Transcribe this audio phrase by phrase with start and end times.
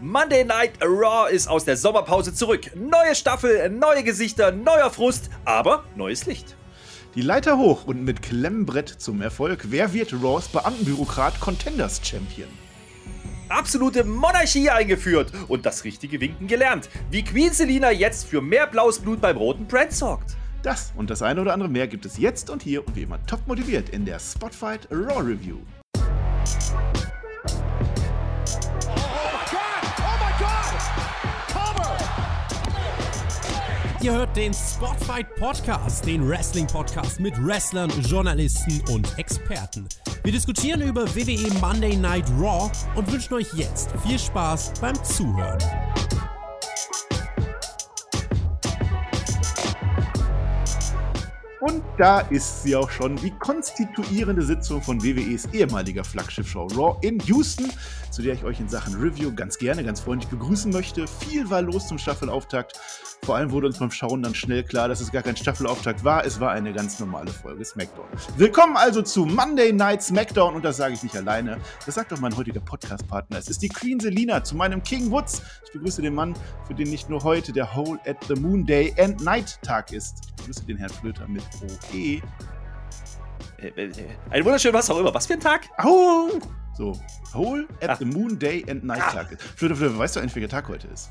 [0.00, 2.70] Monday Night Raw ist aus der Sommerpause zurück.
[2.76, 6.54] Neue Staffel, neue Gesichter, neuer Frust, aber neues Licht.
[7.16, 9.66] Die Leiter hoch und mit Klemmbrett zum Erfolg.
[9.70, 12.48] Wer wird Raws Beamtenbürokrat Contenders Champion?
[13.48, 16.88] Absolute Monarchie eingeführt und das richtige Winken gelernt.
[17.10, 20.36] Wie Queen Selina jetzt für mehr blaues Blut beim roten Brand sorgt.
[20.62, 23.24] Das und das eine oder andere mehr gibt es jetzt und hier und wie immer
[23.26, 25.58] top motiviert in der Spotfight Raw Review.
[34.00, 39.88] Ihr hört den Spotfight Podcast, den Wrestling Podcast mit Wrestlern, Journalisten und Experten.
[40.22, 45.58] Wir diskutieren über WWE Monday Night Raw und wünschen euch jetzt viel Spaß beim Zuhören.
[51.60, 57.18] Und da ist sie auch schon, die konstituierende Sitzung von WWEs ehemaliger Flaggschiff-Show Raw in
[57.26, 57.68] Houston,
[58.18, 61.06] zu der ich euch in Sachen Review ganz gerne, ganz freundlich begrüßen möchte.
[61.06, 62.76] Viel war los zum Staffelauftakt.
[63.22, 66.26] Vor allem wurde uns beim Schauen dann schnell klar, dass es gar kein Staffelauftakt war.
[66.26, 68.06] Es war eine ganz normale Folge SmackDown.
[68.36, 71.58] Willkommen also zu Monday Night SmackDown und das sage ich nicht alleine.
[71.86, 73.38] Das sagt auch mein heutiger Podcast-Partner.
[73.38, 75.40] Es ist die Queen Selina zu meinem King Woods.
[75.64, 76.34] Ich begrüße den Mann,
[76.66, 80.16] für den nicht nur heute der Hole at the Moon Day and Night Tag ist.
[80.26, 82.20] Ich begrüße den Herrn Flöter mit OE.
[84.30, 85.12] Ein wunderschön was auch immer.
[85.12, 85.68] Was für ein Tag?
[85.78, 86.30] Au!
[86.76, 86.92] So,
[87.34, 87.98] Hole at Ach.
[87.98, 89.12] the Moon Day and Night ah.
[89.12, 89.36] Tag.
[89.60, 91.10] Weißt du eigentlich, welcher Tag heute ist?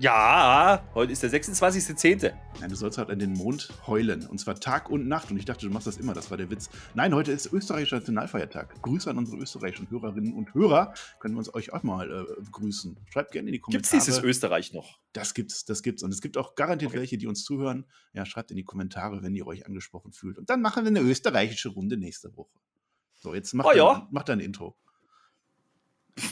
[0.00, 2.32] Ja, heute ist der 26.10.
[2.60, 4.28] Nein, du sollst halt an den Mond heulen.
[4.28, 5.32] Und zwar Tag und Nacht.
[5.32, 6.14] Und ich dachte, du machst das immer.
[6.14, 6.70] Das war der Witz.
[6.94, 8.80] Nein, heute ist österreichischer Nationalfeiertag.
[8.82, 10.94] Grüße an unsere österreichischen Hörerinnen und Hörer.
[11.18, 12.96] Können wir uns euch auch mal äh, begrüßen.
[13.10, 13.82] Schreibt gerne in die Kommentare.
[13.90, 15.00] Gibt es dieses Österreich noch?
[15.12, 16.04] Das gibt's, das gibt's.
[16.04, 17.00] Und es gibt auch garantiert okay.
[17.00, 17.84] welche, die uns zuhören.
[18.12, 20.38] Ja, schreibt in die Kommentare, wenn ihr euch angesprochen fühlt.
[20.38, 22.56] Und dann machen wir eine österreichische Runde nächste Woche.
[23.14, 24.08] So, jetzt macht, oh, dein, ja.
[24.12, 24.76] mach dein Intro.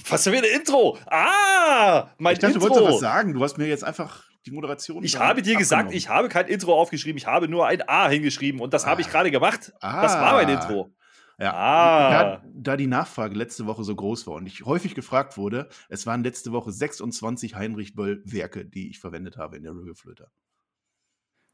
[0.09, 0.99] Was für ein Intro?
[1.07, 2.69] Ah, mein ich dachte, Intro.
[2.69, 3.35] Du wolltest was sagen.
[3.35, 5.03] Du hast mir jetzt einfach die Moderation.
[5.05, 7.19] Ich habe dir gesagt, ich habe kein Intro aufgeschrieben.
[7.19, 8.91] Ich habe nur ein A hingeschrieben und das ah.
[8.91, 9.73] habe ich gerade gemacht.
[9.81, 10.03] Ah.
[10.03, 10.93] Das war mein Intro.
[11.39, 12.11] Ja, ah.
[12.11, 16.07] da, da, die Nachfrage letzte Woche so groß war und ich häufig gefragt wurde, es
[16.07, 20.31] waren letzte Woche 26 Heinrich Böll-Werke, die ich verwendet habe in der Rügelflöte.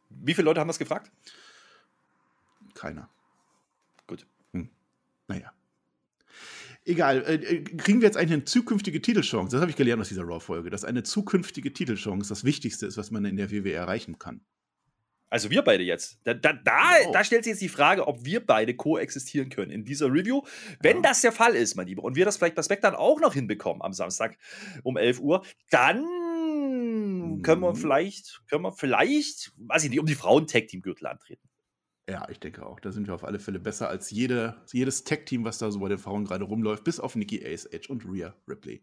[0.09, 1.11] Wie viele Leute haben das gefragt?
[2.75, 3.09] Keiner.
[4.07, 4.27] Gut.
[4.53, 4.71] Hm.
[5.27, 5.53] Naja.
[6.85, 9.55] Egal, äh, äh, kriegen wir jetzt eigentlich eine zukünftige Titelchance?
[9.55, 13.11] Das habe ich gelernt aus dieser Raw-Folge, dass eine zukünftige Titelchance das Wichtigste ist, was
[13.11, 14.41] man in der WWE erreichen kann.
[15.31, 16.19] Also wir beide jetzt.
[16.25, 17.13] Da, da, da, oh.
[17.13, 20.43] da, stellt sich jetzt die Frage, ob wir beide koexistieren können in dieser Review.
[20.81, 21.03] Wenn ja.
[21.03, 23.81] das der Fall ist, mein Lieber, und wir das vielleicht bei SmackDown auch noch hinbekommen
[23.81, 24.37] am Samstag
[24.83, 26.05] um 11 Uhr, dann
[27.43, 27.77] können wir mhm.
[27.77, 31.49] vielleicht, können wir vielleicht, weiß ich nicht, um die Frauen-Tag-Team-Gürtel antreten.
[32.09, 32.81] Ja, ich denke auch.
[32.81, 35.89] Da sind wir auf alle Fälle besser als jede, jedes Tech-Team, was da so bei
[35.89, 38.83] den Frauen gerade rumläuft, bis auf Nikki Ace, Edge und Rhea Ripley.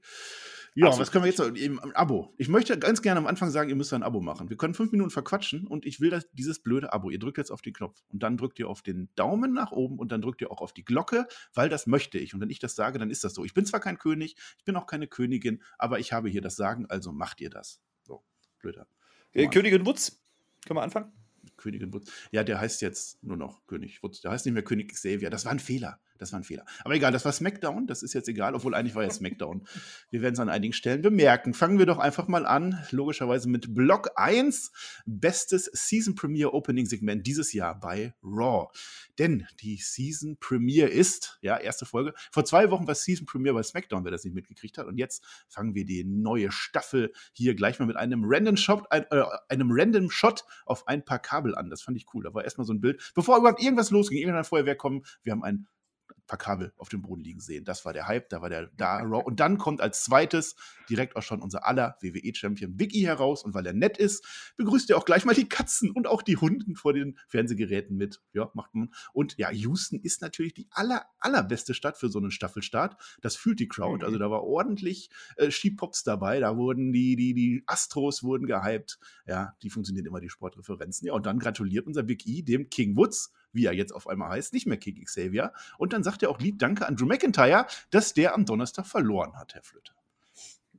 [0.74, 1.02] Ja, Absolut.
[1.02, 1.54] was können wir jetzt noch?
[1.54, 2.34] Eben, ein Abo.
[2.38, 4.50] Ich möchte ganz gerne am Anfang sagen, ihr müsst ein Abo machen.
[4.50, 7.10] Wir können fünf Minuten verquatschen und ich will das, dieses blöde Abo.
[7.10, 10.00] Ihr drückt jetzt auf den Knopf und dann drückt ihr auf den Daumen nach oben
[10.00, 12.34] und dann drückt ihr auch auf die Glocke, weil das möchte ich.
[12.34, 13.44] Und wenn ich das sage, dann ist das so.
[13.44, 16.56] Ich bin zwar kein König, ich bin auch keine Königin, aber ich habe hier das
[16.56, 17.82] Sagen, also macht ihr das.
[18.04, 18.24] So,
[18.60, 18.88] blöder.
[19.34, 20.22] Äh, Königin Wutz,
[20.66, 21.19] können wir anfangen?
[21.60, 22.12] Königin Wutz.
[22.32, 24.22] Ja, der heißt jetzt nur noch König Wutz.
[24.22, 25.30] Der heißt nicht mehr König Xavier.
[25.30, 26.00] Das war ein Fehler.
[26.20, 26.66] Das war ein Fehler.
[26.84, 27.88] Aber egal, das war SmackDown.
[27.88, 29.66] Das ist jetzt egal, obwohl eigentlich war ja SmackDown.
[30.12, 31.54] Wir werden es an einigen Stellen bemerken.
[31.54, 34.72] Fangen wir doch einfach mal an, logischerweise mit Block 1.
[35.06, 38.68] Bestes Season Premiere Opening Segment dieses Jahr bei Raw.
[39.18, 42.14] Denn die Season Premiere ist, ja, erste Folge.
[42.32, 44.88] Vor zwei Wochen war Season Premiere bei SmackDown, wer das nicht mitgekriegt hat.
[44.88, 49.06] Und jetzt fangen wir die neue Staffel hier gleich mal mit einem Random Shot, ein,
[49.12, 51.70] äh, einem Random Shot auf ein paar Kabel an.
[51.70, 52.24] Das fand ich cool.
[52.24, 55.04] Da war erstmal so ein Bild, bevor überhaupt irgendwas losging, irgendein Feuerwehr kommen.
[55.24, 55.68] Wir haben ein
[56.30, 57.66] paar Kabel auf dem Boden liegen sehen.
[57.66, 59.24] Das war der Hype, da war der da Raw.
[59.26, 60.56] Und dann kommt als zweites
[60.90, 63.44] direkt auch schon unser aller WWE-Champion Big E heraus.
[63.44, 66.38] Und weil er nett ist, begrüßt er auch gleich mal die Katzen und auch die
[66.38, 68.22] Hunden vor den Fernsehgeräten mit.
[68.34, 68.94] Ja, macht man.
[69.12, 72.96] Und ja, Houston ist natürlich die aller, allerbeste Stadt für so einen Staffelstart.
[73.22, 74.06] Das fühlt die Crowd.
[74.06, 74.22] Also mhm.
[74.22, 76.40] da war ordentlich äh, Skipops dabei.
[76.40, 79.00] Da wurden die, die, die Astros wurden gehypt.
[79.26, 81.08] Ja, die funktionieren immer, die Sportreferenzen.
[81.08, 84.30] Ja, und dann gratuliert unser Big E dem King Woods wie er jetzt auf einmal
[84.30, 85.54] heißt, nicht mehr King Xavier.
[85.78, 89.38] Und dann sagt er auch lieb Danke an Drew McIntyre, dass der am Donnerstag verloren
[89.38, 89.94] hat, Herr Flöter.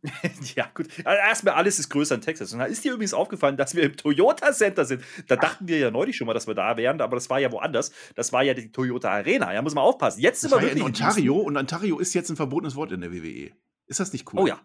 [0.57, 0.89] ja, gut.
[1.05, 2.53] Also erstmal, alles ist größer in Texas.
[2.53, 5.03] Und da ist dir übrigens aufgefallen, dass wir im Toyota Center sind.
[5.27, 5.41] Da Ach.
[5.41, 7.93] dachten wir ja neulich schon mal, dass wir da wären, aber das war ja woanders.
[8.15, 9.53] Das war ja die Toyota Arena.
[9.53, 10.21] Ja, muss man aufpassen.
[10.21, 12.93] Jetzt das sind wir wirklich ja in Ontario und Ontario ist jetzt ein verbotenes Wort
[12.93, 13.53] in der WWE.
[13.87, 14.41] Ist das nicht cool?
[14.41, 14.61] Oh ja.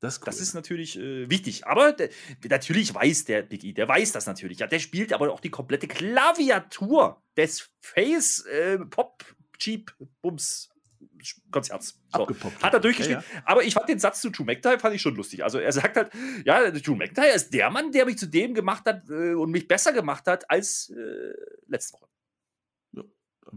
[0.00, 0.26] Das ist, cool.
[0.26, 1.66] das ist natürlich äh, wichtig.
[1.66, 2.10] Aber der,
[2.48, 4.58] natürlich weiß der Big E, der weiß das natürlich.
[4.58, 9.24] Ja, der spielt aber auch die komplette Klaviatur des Face äh, Pop
[9.58, 10.70] Cheap Bums
[11.50, 11.98] Konzerts.
[12.12, 12.28] So.
[12.62, 13.22] Hat er durchgespielt.
[13.22, 13.42] Ja, ja.
[13.46, 15.42] Aber ich fand den Satz zu Drew McIntyre fand ich schon lustig.
[15.42, 16.10] Also er sagt halt,
[16.44, 19.66] ja, Drew McIntyre ist der Mann, der mich zu dem gemacht hat äh, und mich
[19.66, 21.32] besser gemacht hat als äh,
[21.66, 22.08] letzte Woche.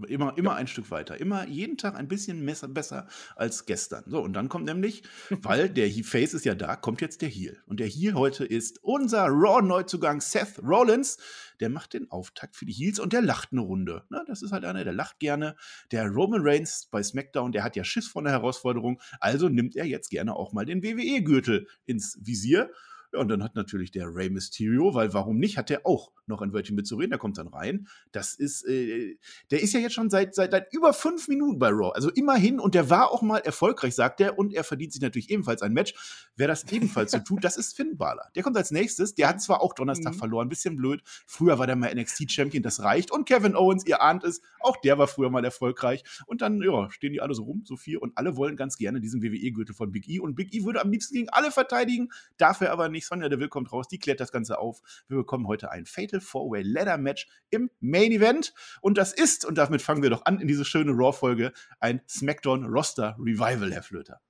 [0.08, 1.20] Immer, immer ein Stück weiter.
[1.20, 4.04] Immer jeden Tag ein bisschen besser, besser als gestern.
[4.08, 7.62] So, und dann kommt nämlich, weil der Face ist ja da, kommt jetzt der Heel.
[7.66, 11.18] Und der Heel heute ist unser Raw-Neuzugang Seth Rollins.
[11.60, 14.04] Der macht den Auftakt für die Heels und der lacht eine Runde.
[14.10, 15.56] Na, das ist halt einer, der lacht gerne.
[15.92, 19.02] Der Roman Reigns bei SmackDown, der hat ja Schiss vor der Herausforderung.
[19.20, 22.72] Also nimmt er jetzt gerne auch mal den WWE-Gürtel ins Visier.
[23.14, 26.42] Ja, und dann hat natürlich der Rey Mysterio, weil warum nicht, hat er auch noch
[26.42, 27.88] ein Wörtchen mitzureden, der kommt dann rein.
[28.12, 29.18] Das ist, äh,
[29.52, 31.92] der ist ja jetzt schon seit, seit, seit über fünf Minuten bei Raw.
[31.94, 35.30] Also immerhin, und der war auch mal erfolgreich, sagt er, und er verdient sich natürlich
[35.30, 35.94] ebenfalls ein Match.
[36.36, 38.26] Wer das ebenfalls so tut, das ist Finn Balor.
[38.36, 40.18] Der kommt als nächstes, der hat zwar auch Donnerstag mhm.
[40.18, 41.02] verloren, bisschen blöd.
[41.26, 43.12] Früher war der mal NXT-Champion, das reicht.
[43.12, 46.04] Und Kevin Owens, ihr ahnt es, auch der war früher mal erfolgreich.
[46.26, 49.02] Und dann, ja, stehen die alle so rum, so viel, und alle wollen ganz gerne
[49.02, 50.20] diesen WWE-Gürtel von Big E.
[50.20, 53.08] Und Big E würde am liebsten gegen alle verteidigen, darf er aber nicht.
[53.08, 54.82] Sonja Deville kommt raus, die klärt das Ganze auf.
[55.08, 58.54] Wir bekommen heute ein Fatal Four-Way Ladder Match im Main Event.
[58.82, 62.66] Und das ist, und damit fangen wir doch an in diese schöne Raw-Folge, ein SmackDown
[62.66, 64.22] Roster Revival, Herr Flöter.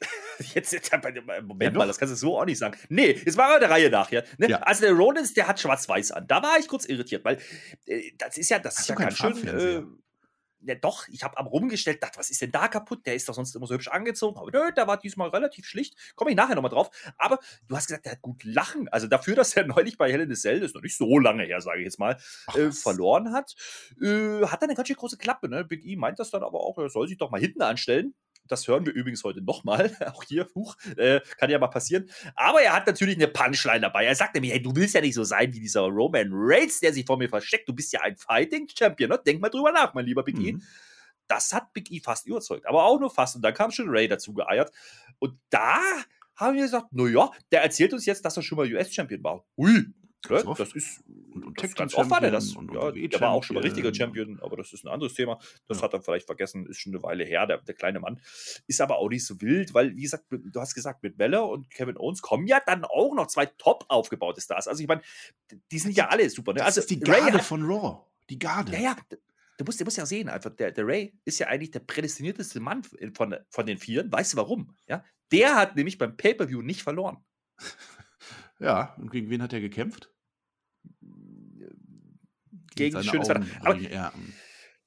[0.54, 2.78] Jetzt, jetzt Moment ja, mal, das kannst du so auch nicht sagen.
[2.88, 4.08] Nee, jetzt war er der Reihe nach.
[4.12, 4.22] Ja?
[4.36, 4.48] Ne?
[4.48, 4.58] ja.
[4.58, 6.28] Also der Rollins, der hat schwarz-weiß an.
[6.28, 7.38] Da war ich kurz irritiert, weil
[7.86, 9.98] äh, das ist ja, das Hast ist ja ganz schön.
[10.60, 13.06] Ja doch, ich habe am rumgestellt, dachte, was ist denn da kaputt?
[13.06, 14.38] Der ist doch sonst immer so hübsch angezogen.
[14.38, 15.96] Aber nö, da war diesmal relativ schlicht.
[16.16, 16.90] Komme ich nachher nochmal drauf.
[17.16, 17.38] Aber
[17.68, 18.88] du hast gesagt, der hat gut lachen.
[18.88, 21.60] Also dafür, dass er neulich bei Helen Cell, das ist noch nicht so lange her,
[21.60, 22.18] sage ich jetzt mal,
[22.54, 23.54] äh, verloren hat,
[24.00, 25.48] äh, hat er eine ganz schön große Klappe.
[25.48, 25.64] Ne?
[25.64, 28.14] Big E meint das dann aber auch, er soll sich doch mal hinten anstellen.
[28.48, 29.94] Das hören wir übrigens heute nochmal.
[30.14, 32.08] Auch hier, huch, äh, kann ja mal passieren.
[32.34, 34.04] Aber er hat natürlich eine Punchline dabei.
[34.04, 36.92] Er sagt nämlich, hey, du willst ja nicht so sein wie dieser Roman Reigns, der
[36.92, 37.68] sich vor mir versteckt.
[37.68, 39.10] Du bist ja ein Fighting Champion.
[39.10, 39.20] Ne?
[39.24, 40.52] Denk mal drüber nach, mein lieber Big E.
[40.52, 40.62] Mhm.
[41.28, 42.66] Das hat Big E fast überzeugt.
[42.66, 43.36] Aber auch nur fast.
[43.36, 44.72] Und dann kam schon Ray dazu geeiert.
[45.18, 45.78] Und da
[46.36, 49.44] haben wir gesagt, naja, der erzählt uns jetzt, dass er schon mal US-Champion war.
[49.56, 49.92] Ui,
[50.26, 52.56] Ganz ja, das ist und, und das ganz oft war der das.
[52.56, 55.14] Und, und ja, der war auch schon mal richtiger Champion, aber das ist ein anderes
[55.14, 55.38] Thema.
[55.68, 55.84] Das ja.
[55.84, 58.20] hat er vielleicht vergessen, ist schon eine Weile her, der, der, kleine Mann.
[58.66, 61.70] Ist aber auch nicht so wild, weil, wie gesagt, du hast gesagt, mit Weller und
[61.70, 64.66] Kevin Owens kommen ja dann auch noch zwei top aufgebaute Stars.
[64.66, 65.02] Also ich meine,
[65.70, 66.52] die sind ja alle super.
[66.52, 66.64] Ne?
[66.64, 68.04] Also die Garde Ray von Raw.
[68.28, 68.72] Die Garde.
[68.72, 68.96] Ja, ja,
[69.58, 72.58] du musst, du musst ja sehen, einfach, der, der Ray ist ja eigentlich der prädestinierteste
[72.58, 72.82] Mann
[73.14, 74.10] von, von den Vieren.
[74.10, 74.74] Weißt du warum?
[74.88, 75.04] Ja?
[75.30, 77.18] Der hat nämlich beim Pay-Per-View nicht verloren.
[78.58, 80.10] Ja, und gegen wen hat er gekämpft?
[82.74, 83.46] Gegen schönes Wetter.
[83.60, 84.12] Aber, ja.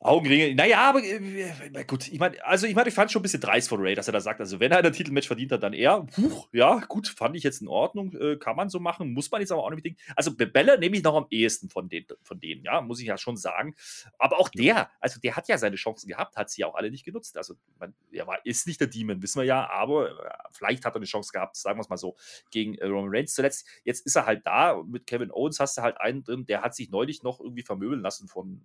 [0.03, 3.39] Augenringe, naja, aber äh, gut, ich meine, also ich meine, ich fand schon ein bisschen
[3.39, 5.74] dreist von Ray, dass er da sagt, also wenn er ein Titelmatch verdient hat, dann
[5.74, 6.01] er.
[6.07, 9.42] Puh, ja, gut, fand ich jetzt in Ordnung, äh, kann man so machen, muss man
[9.42, 10.00] jetzt aber auch nicht unbedingt.
[10.15, 13.18] Also Bella nehme ich noch am ehesten von, den, von denen, ja, muss ich ja
[13.19, 13.75] schon sagen.
[14.18, 16.89] Aber auch der, also der hat ja seine Chancen gehabt, hat sie ja auch alle
[16.89, 17.38] nicht genutzt.
[17.38, 20.95] Also man, er war, ist nicht der Demon, wissen wir ja, aber äh, vielleicht hat
[20.95, 22.15] er eine Chance gehabt, sagen wir es mal so,
[22.50, 23.68] gegen äh, Roman Reigns zuletzt.
[23.83, 26.74] Jetzt ist er halt da, mit Kevin Owens hast du halt einen drin, der hat
[26.74, 28.62] sich neulich noch irgendwie vermöbeln lassen von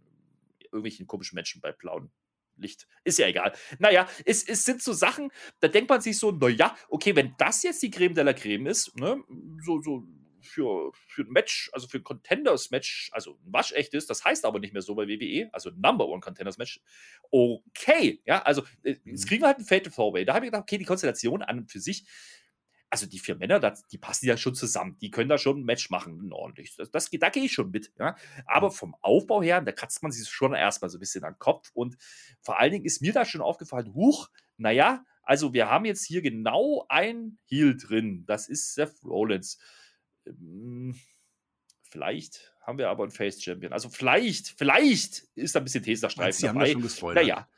[0.72, 2.10] irgendwelchen komischen Menschen bei blauen
[2.56, 2.86] Licht.
[3.04, 3.52] Ist ja egal.
[3.78, 5.30] Naja, es, es sind so Sachen,
[5.60, 8.66] da denkt man sich so, naja, okay, wenn das jetzt die Creme de la Creme
[8.66, 9.22] ist, ne,
[9.64, 10.04] so, so
[10.40, 14.72] für, für ein Match, also für ein Contenders-Match, also ein waschechtes, das heißt aber nicht
[14.72, 16.80] mehr so bei WWE, also Number One Contenders-Match,
[17.30, 19.28] okay, ja, also äh, jetzt mhm.
[19.28, 20.24] kriegen wir halt ein Fatal Four-Way.
[20.24, 22.06] Da habe ich gedacht, okay, die Konstellation an und für sich
[22.96, 24.96] also die vier Männer, das, die passen ja schon zusammen.
[25.02, 26.74] Die können da schon ein Match machen, ordentlich.
[26.76, 27.92] Das, das, da gehe ich schon mit.
[27.98, 28.16] Ja?
[28.46, 31.38] Aber vom Aufbau her, da kratzt man sich schon erstmal so ein bisschen an den
[31.38, 31.70] Kopf.
[31.74, 31.98] Und
[32.40, 36.22] vor allen Dingen ist mir da schon aufgefallen, huch, naja, also wir haben jetzt hier
[36.22, 38.24] genau ein Heel drin.
[38.26, 39.58] Das ist Seth Rollins.
[40.24, 40.98] Hm,
[41.82, 43.74] vielleicht haben wir aber einen Face Champion.
[43.74, 46.72] Also vielleicht, vielleicht ist da ein bisschen Tesla-Streifen dabei.
[46.72, 47.48] Haben ja schon naja,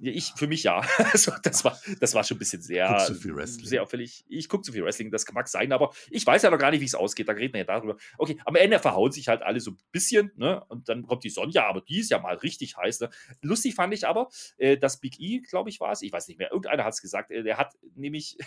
[0.00, 0.82] ich, für mich ja.
[1.12, 3.66] Also, das, war, das war schon ein bisschen sehr, zu viel Wrestling.
[3.66, 4.24] sehr auffällig.
[4.28, 6.80] Ich gucke zu viel Wrestling, das mag sein, aber ich weiß ja noch gar nicht,
[6.80, 7.28] wie es ausgeht.
[7.28, 7.96] Da reden wir ja darüber.
[8.18, 10.64] Okay, am Ende verhauen sich halt alle so ein bisschen, ne?
[10.68, 13.00] Und dann kommt die Sonja, aber die ist ja mal richtig heiß.
[13.00, 13.10] Ne?
[13.42, 16.38] Lustig fand ich aber, äh, dass Big E, glaube ich, war es, ich weiß nicht
[16.38, 18.38] mehr, irgendeiner hat es gesagt, äh, der hat nämlich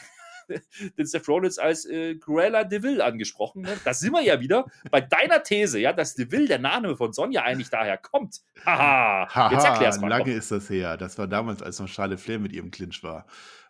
[0.98, 3.64] den Seth Rollins als äh, Cruella DeVille angesprochen.
[3.64, 3.78] Ne?
[3.84, 7.44] Da sind wir ja wieder bei deiner These, ja, dass DeVille, der Name von Sonja,
[7.44, 8.42] eigentlich daher kommt.
[8.66, 10.10] Haha, Haha jetzt erklär's mal.
[10.10, 10.98] Lange ist das her.
[10.98, 13.26] Das war damals, als noch Charlotte Flair mit ihrem Clinch war,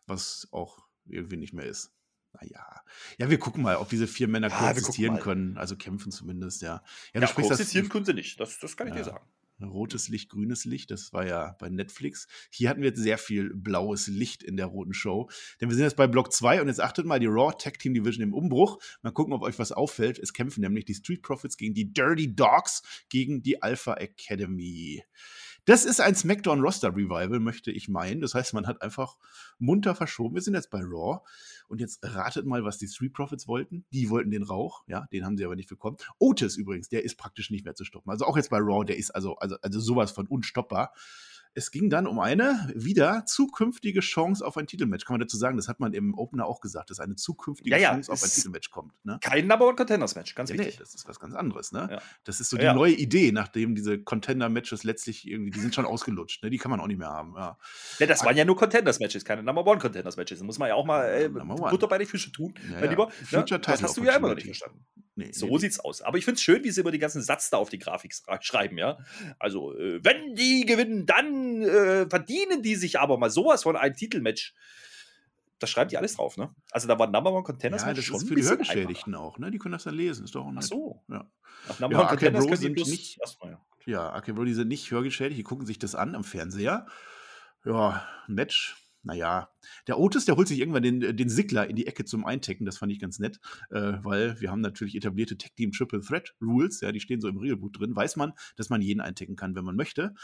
[0.05, 1.91] was auch irgendwie nicht mehr ist.
[2.34, 2.82] Naja.
[3.17, 5.58] Ja, wir gucken mal, ob diese vier Männer ja, koexistieren können.
[5.58, 6.84] Also kämpfen zumindest, ja.
[7.13, 8.39] Ja, ja koexistieren können sie nicht.
[8.39, 9.00] Das, das kann ich ja.
[9.00, 9.25] dir sagen
[9.64, 10.92] rotes Licht, grünes Licht.
[10.92, 12.28] Das war ja bei Netflix.
[12.50, 15.30] Hier hatten wir jetzt sehr viel blaues Licht in der roten Show.
[15.60, 17.94] Denn wir sind jetzt bei Block 2 und jetzt achtet mal die Raw Tag Team
[17.94, 18.82] Division im Umbruch.
[19.02, 20.20] Mal gucken, ob euch was auffällt.
[20.20, 25.04] Es kämpfen nämlich die Street Profits gegen die Dirty Dogs gegen die Alpha Academy.
[25.66, 28.22] Das ist ein SmackDown-Roster-Revival, möchte ich meinen.
[28.22, 29.18] Das heißt, man hat einfach
[29.58, 30.36] munter verschoben.
[30.36, 31.22] Wir sind jetzt bei Raw.
[31.68, 33.86] Und jetzt ratet mal, was die Street Profits wollten.
[33.92, 35.98] Die wollten den Rauch, ja, den haben sie aber nicht bekommen.
[36.20, 38.12] Otis übrigens, der ist praktisch nicht mehr zu stoppen.
[38.12, 40.94] Also auch jetzt bei Raw, der ist also, also, also sowas von unstoppbar.
[41.58, 45.06] Es ging dann um eine wieder zukünftige Chance auf ein Titelmatch.
[45.06, 47.78] Kann man dazu sagen, das hat man im Opener auch gesagt, dass eine zukünftige Ja,
[47.78, 48.94] ja, Chance auf ein Titelmatch kommt.
[49.06, 49.18] Ne?
[49.22, 50.78] Kein Number One Contenders Match, ganz Nee, wichtig.
[50.78, 51.88] das ist was ganz anderes, ne?
[51.90, 52.02] Ja.
[52.26, 52.74] Das ist so die Ja.
[52.74, 56.50] neue Idee, nachdem diese Contender-Matches letztlich irgendwie, die sind schon ausgelutscht, ne?
[56.50, 57.34] Die kann man auch nicht mehr haben.
[57.38, 57.58] Ja.
[58.00, 60.40] Ja, das waren ja nur Contenders-Matches, keine Number One Contenders-Matches.
[60.40, 61.30] Das muss man ja auch mal äh.
[61.30, 62.90] Butter bei die Fische tun, Ja, mein ja.
[62.90, 63.10] Lieber.
[63.12, 63.66] Future Ne?
[63.66, 64.86] Das hast du ja immer noch nicht verstanden.
[65.18, 66.02] Nee, So nee, sieht's aus.
[66.02, 68.14] Aber ich finde es schön, wie sie immer die ganzen Satz da auf die Grafik
[68.42, 68.98] schreiben, ja.
[69.40, 73.94] Also, äh, wenn die gewinnen, dann äh, verdienen die sich aber mal sowas von ein
[73.94, 74.54] Titelmatch.
[75.60, 76.54] Da schreiben die alles drauf, ne?
[76.72, 79.52] Also, da war Number One Contenders Ja, das schon ist für die Hörgeschädigten auch, ne?
[79.52, 80.64] Die können das dann lesen, ist doch auch nett.
[80.66, 81.04] Ach so.
[81.10, 81.32] Ja.
[81.70, 83.66] Ach, Number Ja, One Contenders können sind bloß nicht- erstmal, ja.
[83.88, 86.88] Ja, Arcade Bro, die sind nicht hörgeschädigt, die gucken sich das an am Fernseher.
[87.64, 88.76] Ja, ein Match.
[89.06, 89.50] Naja,
[89.88, 92.66] der Otis, der holt sich irgendwann den, den Sigler in die Ecke zum Eintecken.
[92.66, 96.34] Das fand ich ganz nett, äh, weil wir haben natürlich etablierte Tech Team Triple Threat
[96.42, 96.82] Rules.
[96.82, 97.96] Ja, die stehen so im Regelbuch drin.
[97.96, 100.16] Weiß man, dass man jeden eintecken kann, wenn man möchte.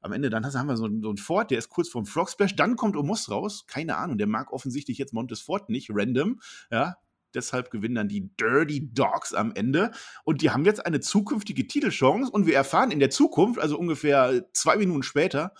[0.00, 2.56] Am Ende dann haben wir so, so einen Ford, der ist kurz vorm Frog Splash.
[2.56, 3.66] Dann kommt Omos raus.
[3.68, 5.90] Keine Ahnung, der mag offensichtlich jetzt Montes Ford nicht.
[5.92, 6.40] Random.
[6.72, 6.96] Ja,
[7.34, 9.90] Deshalb gewinnen dann die Dirty Dogs am Ende.
[10.24, 12.30] Und die haben jetzt eine zukünftige Titelchance.
[12.30, 15.52] Und wir erfahren in der Zukunft, also ungefähr zwei Minuten später,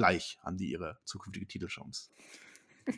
[0.00, 2.08] gleich haben die ihre zukünftige Titelchance.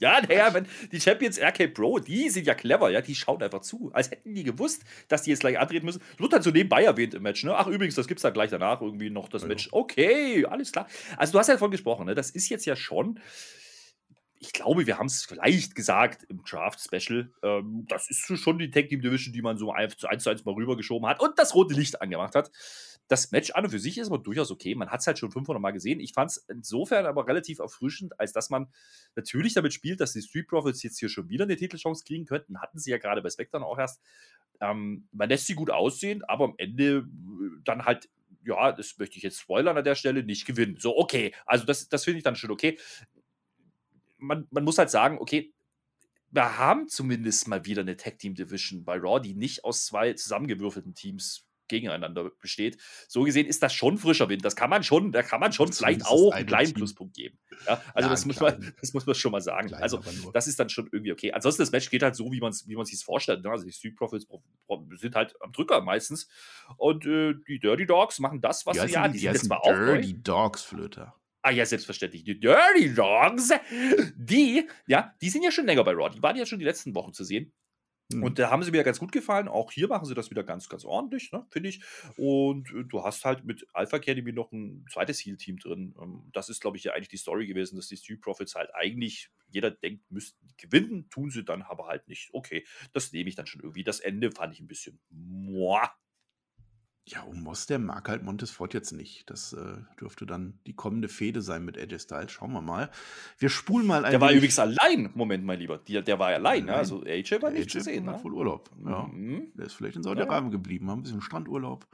[0.00, 3.62] Ja, naja, wenn die Champions RK Pro, die sind ja clever, ja, die schauen einfach
[3.62, 3.90] zu.
[3.92, 6.00] Als hätten die gewusst, dass die jetzt gleich antreten müssen.
[6.18, 7.56] Wird dann so nebenbei erwähnt im Match, ne?
[7.56, 9.48] Ach, übrigens, das gibt's dann gleich danach irgendwie noch das Ja.
[9.48, 9.68] Match.
[9.72, 10.86] Okay, alles klar.
[11.16, 12.14] Also, du hast ja davon gesprochen, ne?
[12.14, 13.18] Das ist jetzt ja schon.
[14.40, 17.32] Ich glaube, wir haben es vielleicht gesagt im Draft-Special.
[17.42, 20.30] Ähm, das ist schon die Tag Team Division, die man so eins zu eins, zu
[20.30, 22.50] eins mal rübergeschoben hat und das rote Licht angemacht hat.
[23.08, 24.74] Das Match an und für sich ist aber durchaus okay.
[24.74, 25.98] Man hat es halt schon 500 Mal gesehen.
[25.98, 28.68] Ich fand es insofern aber relativ erfrischend, als dass man
[29.16, 32.60] natürlich damit spielt, dass die Street Profits jetzt hier schon wieder eine Titelchance kriegen könnten.
[32.60, 34.00] Hatten sie ja gerade bei SmackDown auch erst.
[34.60, 38.08] Ähm, man lässt sie gut aussehen, aber am Ende äh, dann halt,
[38.44, 40.76] ja, das möchte ich jetzt spoilern an der Stelle, nicht gewinnen.
[40.78, 41.34] So, okay.
[41.46, 42.78] Also, das, das finde ich dann schon okay.
[44.18, 45.52] Man, man muss halt sagen, okay,
[46.30, 50.12] wir haben zumindest mal wieder eine Tag Team Division bei Raw, die nicht aus zwei
[50.12, 52.78] zusammengewürfelten Teams gegeneinander besteht.
[53.08, 54.42] So gesehen ist das schon frischer Wind.
[54.42, 56.74] Das kann man schon, da kann man schon vielleicht auch eine einen kleinen Team.
[56.76, 57.38] Pluspunkt geben.
[57.66, 59.68] Ja, also Ja, das, muss man, das muss man schon mal sagen.
[59.68, 60.00] Klein, also
[60.32, 61.32] das ist dann schon irgendwie okay.
[61.32, 63.42] Ansonsten das Match geht halt so, wie man es wie man sich vorstellt.
[63.44, 63.50] Ne?
[63.50, 66.26] Also die Street Profits pro- pro- sind halt am Drücker meistens
[66.78, 69.44] und äh, die Dirty Dogs machen das, was Die sie ja, die, die sind jetzt
[69.44, 69.72] zwar auch.
[69.74, 71.14] Dirty Dogs, Flöter.
[71.42, 72.24] Ah ja, selbstverständlich.
[72.24, 73.50] Die Dirty Dogs,
[74.16, 76.10] die, ja, die sind ja schon länger bei Raw.
[76.10, 77.52] Die waren ja schon die letzten Wochen zu sehen.
[78.12, 78.22] Hm.
[78.22, 79.48] Und da haben sie mir ganz gut gefallen.
[79.48, 81.82] Auch hier machen sie das wieder ganz, ganz ordentlich, ne, finde ich.
[82.16, 85.94] Und äh, du hast halt mit Alpha Academy noch ein zweites Heal-Team drin.
[86.00, 88.74] Ähm, das ist, glaube ich, ja eigentlich die Story gewesen, dass die Street Profits halt
[88.74, 92.30] eigentlich, jeder denkt, müssten gewinnen, tun sie dann aber halt nicht.
[92.32, 93.84] Okay, das nehme ich dann schon irgendwie.
[93.84, 94.98] Das Ende fand ich ein bisschen.
[95.10, 95.92] Muah.
[97.10, 99.30] Ja, Omos, der mag halt Montesfort jetzt nicht.
[99.30, 102.32] Das äh, dürfte dann die kommende Fehde sein mit AJ Styles.
[102.32, 102.90] Schauen wir mal.
[103.38, 105.10] Wir spulen mal ein Der war übrigens allein.
[105.14, 105.78] Moment, mein Lieber.
[105.78, 106.64] Die, der war allein.
[106.66, 106.72] Ne?
[106.72, 106.78] Allein.
[106.80, 108.06] Also AJ war Der nicht zu AJ sehen.
[108.08, 108.24] hat Ne?
[108.24, 108.70] wohl Urlaub.
[108.84, 109.04] Ja.
[109.04, 109.52] Mhm.
[109.54, 111.86] Der ist vielleicht in Saudi-Arabien geblieben, haben ein bisschen Strandurlaub.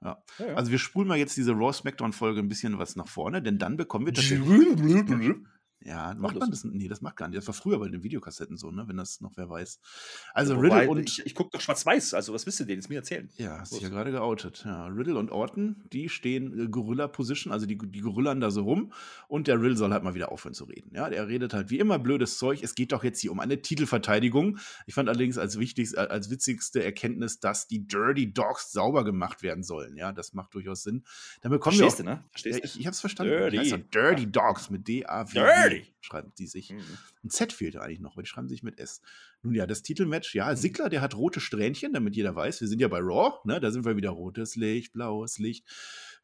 [0.00, 0.22] Ja.
[0.38, 0.54] Ja, ja.
[0.54, 3.76] Also wir spulen mal jetzt diese Raw Smackdown-Folge ein bisschen was nach vorne, denn dann
[3.76, 4.48] bekommen wir tatsächlich.
[5.84, 6.40] Ja, macht das?
[6.40, 6.64] man das?
[6.64, 7.38] Nee, das macht gar nicht.
[7.38, 8.84] Das war früher bei den Videokassetten so, ne?
[8.86, 9.80] Wenn das noch wer weiß.
[10.34, 11.08] Also Wobei, Riddle und.
[11.08, 13.28] ich, ich gucke doch schwarz-weiß, also was willst du denn jetzt mir erzählen?
[13.36, 14.62] ja, hast dich ja gerade geoutet.
[14.64, 18.92] Ja, Riddle und Orton, die stehen äh, Gorilla-Position, also die, die Gorillan da so rum.
[19.28, 20.90] Und der Riddle soll halt mal wieder aufhören zu reden.
[20.94, 22.62] Ja, der redet halt wie immer blödes Zeug.
[22.62, 24.58] Es geht doch jetzt hier um eine Titelverteidigung.
[24.86, 29.42] Ich fand allerdings als wichtigst, äh, als witzigste Erkenntnis, dass die Dirty Dogs sauber gemacht
[29.42, 29.96] werden sollen.
[29.96, 31.04] Ja, das macht durchaus Sinn.
[31.40, 32.10] Dann bekommen wir auch, Verstehst du, ne?
[32.10, 33.32] ja, Verstehst ich, ich hab's verstanden.
[33.32, 33.70] Dirty.
[33.70, 35.34] Doch Dirty Dogs mit D-A-V.
[35.74, 35.94] Dirty.
[36.00, 36.70] Schreiben die sich.
[36.70, 36.82] Mhm.
[37.24, 39.00] Ein Z fehlt eigentlich noch, weil die schreiben sich mit S.
[39.42, 42.80] Nun ja, das Titelmatch, ja, Sigler, der hat rote Strähnchen, damit jeder weiß, wir sind
[42.80, 43.60] ja bei Raw, ne?
[43.60, 45.66] Da sind wir wieder rotes Licht, blaues Licht.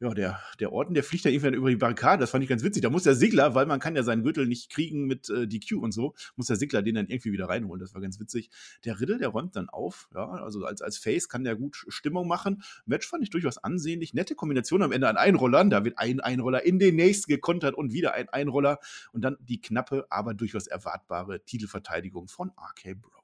[0.01, 2.63] Ja, der, der Orden, der fliegt dann irgendwann über die Barrikade, das fand ich ganz
[2.63, 2.83] witzig.
[2.83, 5.73] Da muss der Sigler, weil man kann ja seinen Gürtel nicht kriegen mit äh, DQ
[5.79, 7.81] und so, muss der Sigler den dann irgendwie wieder reinholen.
[7.81, 8.49] Das war ganz witzig.
[8.85, 12.29] Der Riddle, der räumt dann auf, ja, also als, als Face kann der gut Stimmung
[12.29, 12.63] machen.
[12.87, 14.15] Match fand ich durchaus ansehnlich.
[14.15, 15.69] Nette Kombination am Ende an Einrollern.
[15.69, 18.79] Da wird ein Einroller in den nächsten gekontert und wieder ein Einroller.
[19.13, 23.18] Und dann die knappe, aber durchaus erwartbare Titelverteidigung von RK Bro.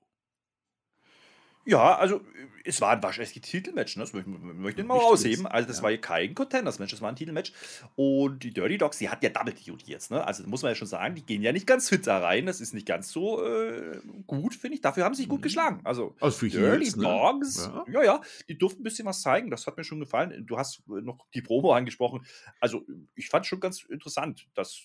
[1.67, 2.21] Ja, also
[2.67, 4.03] es war ein waschechter Titelmatch, ne?
[4.05, 5.47] das möchte, möchte ich mal ausheben.
[5.47, 5.83] Also das ja.
[5.83, 7.53] war hier kein Contenders-Match, das war ein Titelmatch.
[7.95, 10.27] Und die Dirty Dogs, die hatten ja Double Duty jetzt, ne?
[10.27, 12.47] Also muss man ja schon sagen, die gehen ja nicht ganz fit da rein.
[12.47, 14.81] Das ist nicht ganz so äh, gut, finde ich.
[14.81, 15.43] Dafür haben sie sich gut Mhm.
[15.43, 15.81] geschlagen.
[15.85, 17.05] Also Also für Dirty Heels, ne?
[17.05, 17.85] Dogs, Ja.
[17.93, 18.03] ja.
[18.05, 19.51] ja, die durften ein bisschen was zeigen.
[19.51, 20.47] Das hat mir schon gefallen.
[20.47, 22.25] Du hast noch die Promo angesprochen.
[22.61, 24.81] Also ich fand schon ganz interessant, dass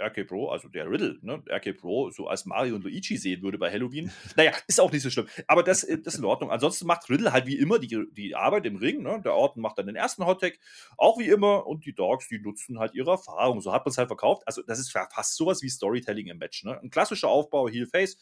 [0.00, 3.58] RK Pro, also der Riddle, ne, RK Pro so als Mario und Luigi sehen würde
[3.58, 4.10] bei Halloween.
[4.36, 5.26] Naja, ist auch nicht so schlimm.
[5.46, 6.50] Aber das, äh, das ist in Ordnung.
[6.50, 9.02] Ansonsten macht Riddle halt wie immer die, die Arbeit im Ring.
[9.02, 9.20] Ne?
[9.24, 10.58] Der Orton macht dann den ersten Hottag,
[10.96, 11.66] auch wie immer.
[11.66, 13.60] Und die Dogs, die nutzen halt ihre Erfahrung.
[13.60, 14.42] So hat man es halt verkauft.
[14.46, 16.64] Also das ist fa- fast sowas wie Storytelling im Match.
[16.64, 16.80] Ne?
[16.82, 18.16] Ein klassischer Aufbau, Heel-Face.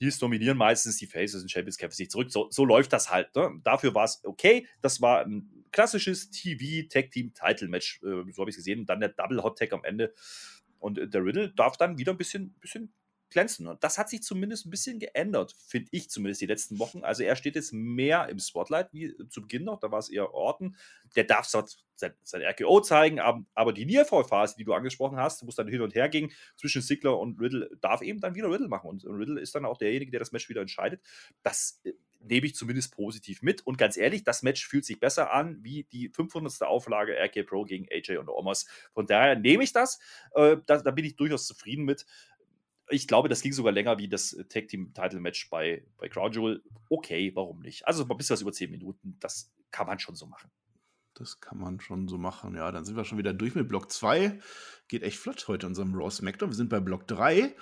[0.00, 2.30] Heels dominieren meistens, die Faces und Champions kämpfen sich zurück.
[2.30, 3.34] So, so läuft das halt.
[3.36, 3.60] Ne?
[3.62, 4.66] Dafür war es okay.
[4.82, 8.00] Das war ein klassisches TV-Tag-Team-Title-Match.
[8.02, 8.80] Äh, so habe ich es gesehen.
[8.80, 10.12] Und dann der Double-Hot-Tag am Ende.
[10.84, 12.92] Und äh, der Riddle darf dann wieder ein bisschen, bisschen
[13.34, 13.66] glänzen.
[13.66, 17.04] Und das hat sich zumindest ein bisschen geändert, finde ich zumindest die letzten Wochen.
[17.04, 19.78] Also er steht jetzt mehr im Spotlight wie zu Beginn noch.
[19.80, 20.76] Da war es eher Orton.
[21.16, 21.64] Der darf sein,
[21.96, 25.82] sein RKO zeigen, aber, aber die Nearfall-Phase, die du angesprochen hast, wo es dann hin
[25.82, 28.88] und her ging zwischen Sigler und Riddle, darf eben dann wieder Riddle machen.
[28.88, 31.02] Und Riddle ist dann auch derjenige, der das Match wieder entscheidet.
[31.42, 33.66] Das äh, nehme ich zumindest positiv mit.
[33.66, 36.62] Und ganz ehrlich, das Match fühlt sich besser an wie die 500.
[36.62, 38.66] Auflage RK Pro gegen AJ und Omos.
[38.92, 39.98] Von daher nehme ich das.
[40.34, 42.06] Äh, da, da bin ich durchaus zufrieden mit.
[42.90, 46.08] Ich glaube, das ging sogar länger wie das äh, Tag Team Title Match bei, bei
[46.08, 46.62] Crown Jewel.
[46.88, 47.86] Okay, warum nicht?
[47.86, 50.50] Also ein bisschen was über 10 Minuten, das kann man schon so machen.
[51.14, 52.56] Das kann man schon so machen.
[52.56, 54.40] Ja, dann sind wir schon wieder durch mit Block 2.
[54.88, 56.50] Geht echt flott heute in unserem Raw SmackDown.
[56.50, 57.54] Wir sind bei Block 3.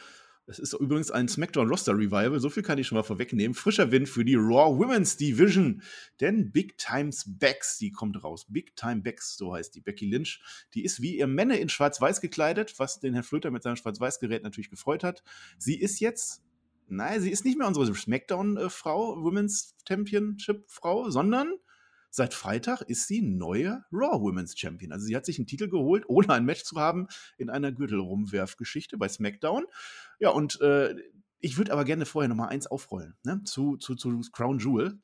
[0.46, 2.40] Es ist übrigens ein SmackDown Roster Revival.
[2.40, 3.54] So viel kann ich schon mal vorwegnehmen.
[3.54, 5.82] Frischer Wind für die Raw Women's Division.
[6.20, 8.46] Denn Big Times Becks, die kommt raus.
[8.48, 9.80] Big Time Becks, so heißt die.
[9.80, 10.42] Becky Lynch.
[10.74, 14.42] Die ist wie ihr Männer in Schwarz-Weiß gekleidet, was den Herrn Flöter mit seinem Schwarz-Weiß-Gerät
[14.42, 15.22] natürlich gefreut hat.
[15.58, 16.42] Sie ist jetzt,
[16.88, 21.52] nein, sie ist nicht mehr unsere SmackDown-Frau, Women's Championship-Frau, sondern
[22.14, 24.92] Seit Freitag ist sie neue Raw Women's Champion.
[24.92, 27.06] Also sie hat sich einen Titel geholt, ohne ein Match zu haben
[27.38, 29.64] in einer Gürtelrumwerfgeschichte bei SmackDown.
[30.20, 30.94] Ja, und äh,
[31.38, 33.40] ich würde aber gerne vorher noch mal eins aufrollen, ne?
[33.44, 35.00] zu, zu, zu Crown Jewel.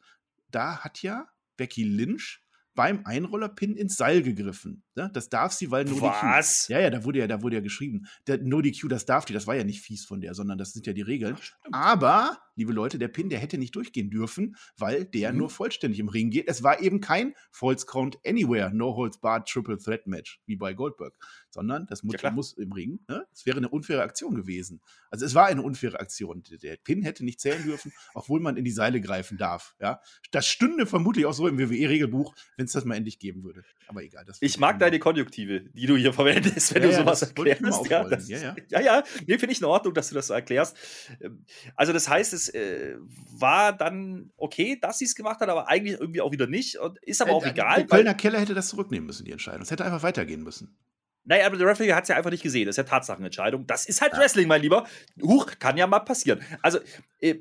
[0.50, 2.42] Da hat ja Becky Lynch
[2.74, 4.84] beim Einrollerpin ins Seil gegriffen.
[4.94, 5.10] Ne?
[5.14, 6.66] Das darf sie, weil nur Was?
[6.66, 6.72] die Q.
[6.74, 9.32] Ja, ja, da wurde ja, da wurde ja geschrieben, der, no DQ, das darf die.
[9.32, 11.36] Das war ja nicht fies von der, sondern das sind ja die Regeln.
[11.72, 15.38] Aber, liebe Leute, der Pin, der hätte nicht durchgehen dürfen, weil der Mhm.
[15.38, 16.48] nur vollständig im Ring geht.
[16.48, 20.74] Es war eben kein False Count Anywhere, No Holds Barred Triple Threat Match, wie bei
[20.74, 21.14] Goldberg,
[21.50, 22.98] sondern das muss, Ja, muss im Ring.
[23.08, 23.24] Ne?
[23.32, 24.80] Es wäre eine unfaire Aktion gewesen.
[25.10, 26.42] Also es war eine unfaire Aktion.
[26.62, 29.74] Der- Pin hätte nicht zählen dürfen, obwohl man in die Seile greifen darf.
[29.80, 30.00] Ja?
[30.32, 33.62] Das stünde vermutlich auch so im WWE-Regelbuch, wenn es das mal endlich geben würde.
[33.86, 34.26] Aber egal.
[34.40, 37.88] Ich mag deine Konjunktive, die du hier verwendest, wenn Ja, du sowas erklärst.
[37.88, 38.80] Ja, das, Ja, ja, ja.
[38.80, 39.04] ja.
[39.26, 40.76] Nee, finde ich in Ordnung, dass du das so erklärst.
[41.20, 41.44] Ähm,
[41.76, 42.96] Also, das heißt, es äh,
[43.30, 46.76] war dann okay, dass sie es gemacht hat, aber eigentlich irgendwie auch wieder nicht.
[46.78, 47.76] Und ist aber auch Äh, egal.
[47.76, 49.62] Der Kölner Keller hätte das zurücknehmen müssen, die Entscheidung.
[49.62, 50.76] Es hätte einfach weitergehen müssen.
[51.24, 52.66] Naja, aber der Referee hat es ja einfach nicht gesehen.
[52.66, 53.66] Das ist ja Tatsachenentscheidung.
[53.66, 54.18] Das ist halt Ja.
[54.20, 54.86] Wrestling, mein Lieber.
[55.22, 56.40] Huch, kann ja mal passieren.
[56.62, 56.78] Also,
[57.20, 57.36] äh,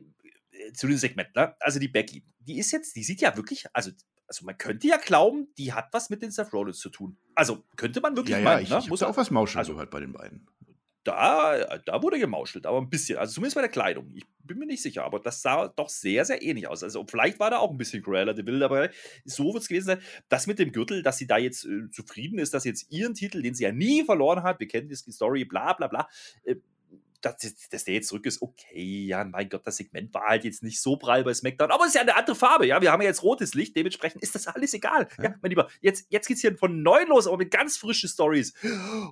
[0.74, 1.56] zu dem Segment, ne?
[1.60, 3.91] Also die Becky, die ist jetzt, die sieht ja wirklich, also,
[4.28, 7.17] also man könnte ja glauben, die hat was mit den Seth Rollins zu tun.
[7.36, 8.80] Also könnte man wirklich Ja, ja, meinen, ich, ne?
[8.80, 10.48] ich muss auch was Mauscheln also- gehört bei den beiden.
[11.08, 13.17] Da, da wurde gemauschelt, aber ein bisschen.
[13.17, 14.12] Also zumindest bei der Kleidung.
[14.13, 16.84] Ich bin mir nicht sicher, aber das sah doch sehr, sehr ähnlich aus.
[16.84, 18.89] Also vielleicht war da auch ein bisschen Cruella de Vil dabei.
[19.24, 20.02] So wird es gewesen sein.
[20.28, 23.41] Das mit dem Gürtel, dass sie da jetzt äh, zufrieden ist, dass jetzt ihren Titel,
[23.41, 26.10] den sie ja nie verloren hat, wir kennen die Story, bla bla bla,
[26.43, 26.56] äh,
[27.21, 27.38] dass,
[27.69, 30.80] dass der jetzt zurück ist, okay, ja, mein Gott, das Segment war halt jetzt nicht
[30.82, 33.08] so prall bei SmackDown, aber es ist ja eine andere Farbe, ja, wir haben ja
[33.08, 35.08] jetzt rotes Licht, dementsprechend ist das alles egal.
[35.17, 35.36] Ja, Ja.
[35.41, 38.53] mein Lieber, jetzt, jetzt geht's hier von neu los, aber mit ganz frischen Stories.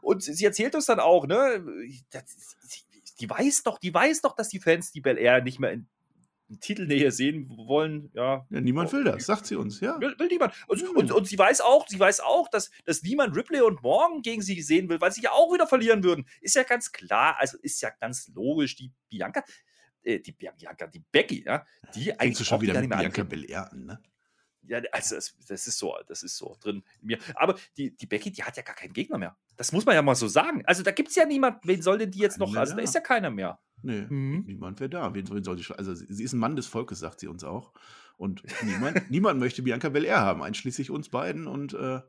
[0.01, 1.65] Und sie erzählt uns dann auch, ne,
[2.11, 2.55] das,
[3.19, 5.87] die weiß doch, die weiß doch, dass die Fans die Bel Air nicht mehr in,
[6.47, 9.99] in Titelnähe sehen wollen, ja, Ja, niemand will das, sagt sie uns, ja.
[9.99, 10.53] Will, will niemand.
[10.67, 10.89] Und, Hm.
[10.95, 14.41] und, und sie weiß auch, sie weiß auch, dass, dass niemand Ripley und Morgan gegen
[14.41, 16.27] sie sehen will, weil sie ja auch wieder verlieren würden.
[16.41, 19.43] Ist ja ganz klar, also ist ja ganz logisch, die Bianca,
[20.03, 23.86] äh, die Bianca, die Becky, ja, die Fängst eigentlich du schon wieder mit Bianca an,
[23.86, 23.99] ne?
[24.67, 27.19] Ja, also das, das ist so, das ist so drin in mir.
[27.36, 29.38] Aber die, die Becky, die hat ja gar keinen Gegner mehr.
[29.58, 30.63] Das muss man ja mal so sagen.
[30.65, 32.55] Also da gibt es ja niemanden, wen soll denn die jetzt noch?
[32.55, 32.81] Also da.
[32.81, 33.60] ist ja keiner mehr.
[33.85, 34.43] Nee, Mhm.
[34.47, 35.13] niemand wäre da.
[35.13, 37.43] Wen, wen soll sie, also sie sie ist ein Mann des Volkes, sagt sie uns
[37.43, 37.71] auch.
[38.17, 41.47] Und niemand, niemand möchte Bianca Belair haben, einschließlich uns beiden.
[41.47, 41.99] Und äh,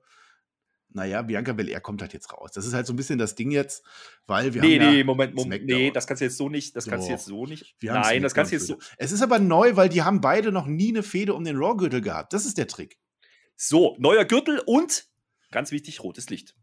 [0.89, 2.53] naja, Bianca Belair kommt halt jetzt raus.
[2.53, 3.85] Das ist halt so ein bisschen das Ding jetzt,
[4.27, 5.67] weil wir nee, haben nee, ja Moment, Moment.
[5.67, 7.75] Nee, das kannst du jetzt so nicht, das kannst du jetzt so nicht.
[7.81, 8.79] Wir haben Nein, das kannst du jetzt so.
[8.97, 12.01] Es ist aber neu, weil die haben beide noch nie eine Fehde um den Raw-Gürtel
[12.01, 12.33] gehabt.
[12.33, 12.99] Das ist der Trick.
[13.57, 15.07] So, neuer Gürtel und
[15.51, 16.55] ganz wichtig, rotes Licht.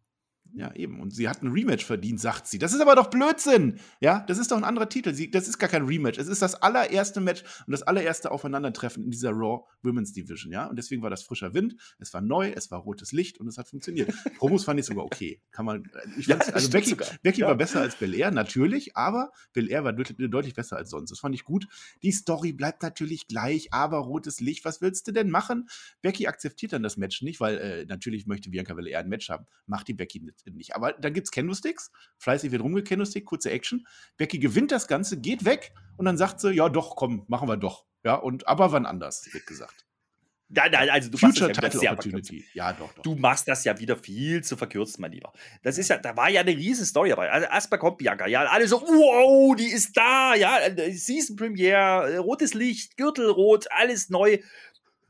[0.55, 0.99] Ja, eben.
[0.99, 2.59] Und sie hat ein Rematch verdient, sagt sie.
[2.59, 3.79] Das ist aber doch Blödsinn.
[3.99, 5.11] Ja, das ist doch ein anderer Titel.
[5.13, 6.19] Sie, das ist gar kein Rematch.
[6.19, 10.51] Es ist das allererste Match und das allererste Aufeinandertreffen in dieser Raw Women's Division.
[10.51, 11.75] Ja, und deswegen war das frischer Wind.
[11.97, 14.13] Es war neu, es war rotes Licht und es hat funktioniert.
[14.37, 15.41] Promos fand ich sogar okay.
[15.51, 15.85] Kann man.
[15.85, 17.47] Äh, ich ja, also Becky, Becky ja.
[17.47, 21.09] war besser als Belair, natürlich, aber Belair war deutlich, deutlich besser als sonst.
[21.09, 21.67] Das fand ich gut.
[22.03, 24.65] Die Story bleibt natürlich gleich, aber rotes Licht.
[24.65, 25.67] Was willst du denn machen?
[26.03, 29.47] Becky akzeptiert dann das Match nicht, weil äh, natürlich möchte Bianca Belair ein Match haben.
[29.65, 30.75] Macht die Becky nicht nicht.
[30.75, 33.85] Aber dann gibt es Candlesticks, fleißig wird rumgecandlestick, kurze Action.
[34.17, 37.57] Becky gewinnt das Ganze, geht weg und dann sagt sie, ja doch, komm, machen wir
[37.57, 37.85] doch.
[38.03, 39.85] Ja, und aber wann anders, wird gesagt.
[40.55, 42.45] Ja, nein, also du Future machst das ja, Opportunity.
[42.53, 43.01] Ja, doch, doch.
[43.01, 45.33] Du machst das ja wieder viel zu verkürzt, mein Lieber.
[45.63, 47.31] Das ist ja, da war ja eine riesen Story dabei.
[47.31, 52.13] Also erstmal kommt Bianca, ja, alle so, wow, die ist da, ja, äh, Season Premiere,
[52.13, 54.39] äh, rotes Licht, Gürtelrot, alles neu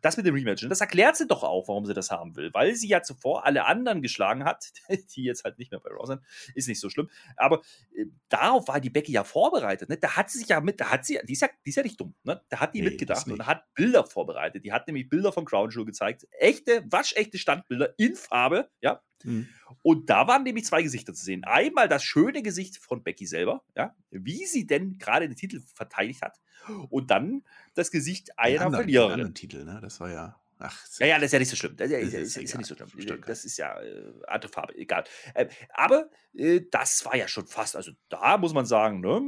[0.04, 0.64] das mit dem Rematch.
[0.64, 2.54] Und das erklärt sie doch auch, warum sie das haben will.
[2.54, 4.72] Weil sie ja zuvor alle anderen geschlagen hat,
[5.16, 6.22] die jetzt halt nicht mehr bei Raw sind.
[6.56, 7.10] Ist nicht so schlimm.
[7.38, 7.62] Aber
[7.96, 9.90] äh, darauf war die Becky ja vorbereitet.
[9.90, 9.98] Ne?
[9.98, 11.84] Da hat sie sich ja mit, da hat sie, die ist ja, die ist ja
[11.84, 12.14] nicht dumm.
[12.24, 12.42] Ne?
[12.50, 14.66] Da hat die nee, mitgedacht und hat Bilder vorbereitet.
[14.66, 16.28] Die hat nämlich Bilder von Crown Jewel gezeigt.
[16.32, 18.70] Echte, waschechte Standbilder in Farbe.
[18.82, 19.02] Ja.
[19.24, 19.48] Mhm.
[19.82, 21.44] Und da waren nämlich zwei Gesichter zu sehen.
[21.44, 26.22] Einmal das schöne Gesicht von Becky selber, ja, wie sie denn gerade den Titel verteidigt
[26.22, 26.40] hat.
[26.90, 29.12] Und dann das Gesicht einer anderen, Verliererin.
[29.14, 29.80] anderen Titel, ne?
[29.82, 30.40] Das war ja.
[30.60, 31.76] Ach, ja, ja, das ist ja nicht so schlimm.
[31.76, 32.88] Das ist, ja, ist, ist, ist ja nicht so schlimm.
[32.98, 33.28] Stimmt.
[33.28, 35.04] Das ist ja äh, andere Farbe, egal.
[35.34, 39.22] Äh, aber äh, das war ja schon fast, also da muss man sagen, ne?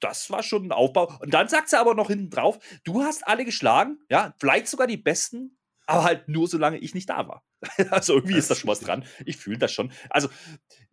[0.00, 1.14] Das war schon ein Aufbau.
[1.20, 4.86] Und dann sagt sie aber noch hinten drauf, du hast alle geschlagen, ja, vielleicht sogar
[4.86, 5.56] die besten,
[5.90, 7.44] aber halt nur solange ich nicht da war.
[7.90, 9.04] also irgendwie das ist da schon was dran.
[9.24, 9.92] Ich fühle das schon.
[10.08, 10.28] Also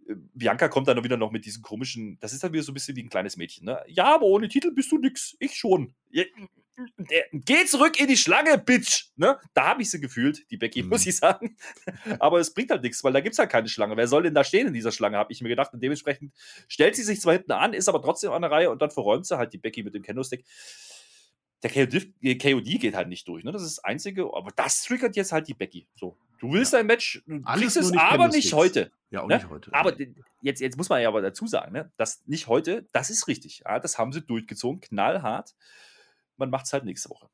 [0.08, 2.74] äh, Bianca kommt dann wieder noch mit diesem komischen, das ist dann wieder so ein
[2.74, 3.84] bisschen wie ein kleines Mädchen, ne?
[3.88, 5.36] Ja, aber ohne Titel bist du nix.
[5.40, 5.94] Ich schon.
[6.10, 6.24] Ja,
[7.32, 9.06] Geh zurück in die Schlange, Bitch!
[9.16, 9.40] Ne?
[9.56, 10.90] Da habe ich sie gefühlt, die Becky, mhm.
[10.90, 11.58] muss ich sagen.
[12.20, 13.98] Aber es bringt halt nichts, weil da gibt es halt keine Schlange.
[13.98, 15.74] Wer soll denn da stehen in dieser Schlange, habe ich mir gedacht.
[15.74, 16.34] Und dementsprechend
[16.68, 19.26] stellt sie sich zwar hinten an, ist aber trotzdem an der Reihe und dann verräumt
[19.26, 20.46] sie halt die Becky mit dem Candlestick
[21.64, 23.44] der KOD, KOD, geht halt nicht durch.
[23.44, 23.52] Ne?
[23.52, 25.88] Das ist das Einzige, aber das triggert jetzt halt die Becky.
[25.96, 26.80] So, du willst ja.
[26.80, 28.92] ein Match, du Alles kriegst es, aber nicht heute.
[29.10, 29.36] Ja, auch ne?
[29.36, 29.74] nicht heute.
[29.74, 29.96] Aber
[30.42, 31.92] jetzt, jetzt muss man ja aber dazu sagen, ne?
[31.98, 33.64] das nicht heute, das ist richtig.
[33.66, 33.80] Ja?
[33.80, 35.56] Das haben sie durchgezogen, knallhart.
[36.36, 37.30] Man macht es halt nächste Woche.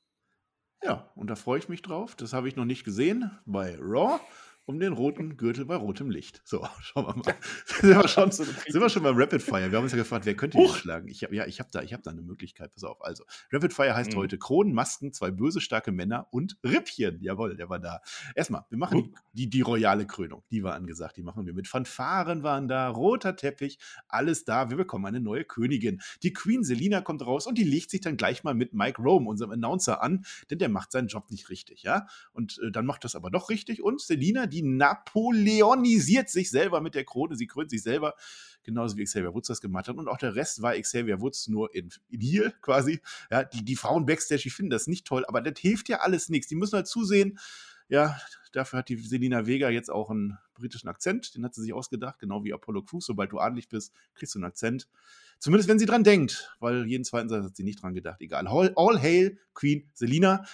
[0.83, 2.15] Ja, und da freue ich mich drauf.
[2.15, 4.19] Das habe ich noch nicht gesehen bei Raw
[4.65, 6.41] um den roten Gürtel bei rotem Licht.
[6.45, 7.35] So, schauen wir mal.
[7.65, 9.69] sind, wir schon, sind wir schon beim Rapid Fire?
[9.69, 11.07] Wir haben uns ja gefragt, wer könnte ihn schlagen?
[11.07, 12.73] Ich hab, ja, ich habe da, hab da eine Möglichkeit.
[12.73, 13.03] Pass auf.
[13.03, 14.17] Also, Rapid Fire heißt mhm.
[14.17, 17.21] heute Kronen, Masken, zwei böse, starke Männer und Rippchen.
[17.21, 17.99] Jawohl, der war da.
[18.35, 20.43] Erstmal, wir machen die, die, die, royale Krönung.
[20.51, 21.17] Die war angesagt.
[21.17, 21.67] Die machen wir mit.
[21.67, 24.69] Fanfaren waren da, roter Teppich, alles da.
[24.69, 26.01] Wir bekommen eine neue Königin.
[26.23, 29.29] Die Queen Selina kommt raus und die legt sich dann gleich mal mit Mike Rome,
[29.29, 31.83] unserem Announcer, an, denn der macht seinen Job nicht richtig.
[31.83, 32.07] ja.
[32.31, 33.83] Und äh, dann macht das aber doch richtig.
[33.83, 37.35] Und Selina, die napoleonisiert sich selber mit der Krone.
[37.35, 38.13] Sie krönt sich selber,
[38.63, 39.97] genauso wie Xavier Woods das gemacht hat.
[39.97, 43.01] Und auch der Rest war Xavier Woods nur in, in Heel quasi.
[43.31, 46.29] Ja, die, die Frauen Backstage, die finden das nicht toll, aber das hilft ja alles
[46.29, 46.47] nichts.
[46.47, 47.39] Die müssen halt zusehen.
[47.89, 48.17] Ja,
[48.53, 51.35] dafür hat die Selina Vega jetzt auch einen britischen Akzent.
[51.35, 53.05] Den hat sie sich ausgedacht, genau wie Apollo Crews.
[53.05, 54.87] Sobald du adlig bist, kriegst du einen Akzent.
[55.39, 58.21] Zumindest wenn sie dran denkt, weil jeden zweiten Satz hat sie nicht dran gedacht.
[58.21, 58.47] Egal.
[58.47, 60.45] All, all hail Queen Selina.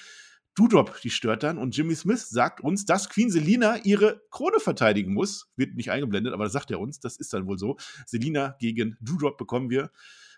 [0.56, 5.14] Doudrop, die stört dann und Jimmy Smith sagt uns, dass Queen Selina ihre Krone verteidigen
[5.14, 5.50] muss.
[5.56, 7.00] Wird nicht eingeblendet, aber das sagt er uns.
[7.00, 7.78] Das ist dann wohl so.
[8.06, 9.92] Selina gegen Doudrop bekommen wir.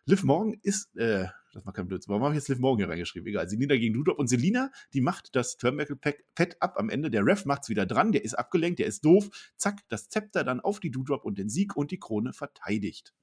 [0.05, 2.09] Liv Morgan ist, äh, das war kein Blödsinn.
[2.11, 3.27] Warum habe ich jetzt Liv Morgan hier reingeschrieben?
[3.27, 3.49] Egal.
[3.49, 7.09] Selina gegen Doudrop und Selina, die macht das Turnbuckle-Pad ab am Ende.
[7.09, 8.11] Der Ref macht es wieder dran.
[8.11, 9.29] Der ist abgelenkt, der ist doof.
[9.57, 13.13] Zack, das Zepter dann auf die Doudrop und den Sieg und die Krone verteidigt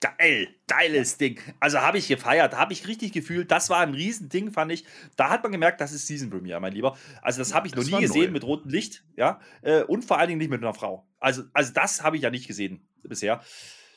[0.00, 1.40] geil, geiles Ding.
[1.60, 3.50] Also habe ich gefeiert, habe ich richtig gefühlt.
[3.50, 4.84] Das war ein Riesending, fand ich.
[5.16, 6.96] Da hat man gemerkt, das ist Season Premiere, mein Lieber.
[7.22, 8.32] Also das habe ich das noch nie gesehen neu.
[8.32, 11.06] mit rotem Licht, ja, äh, und vor allen Dingen nicht mit einer Frau.
[11.18, 13.40] Also, also das habe ich ja nicht gesehen bisher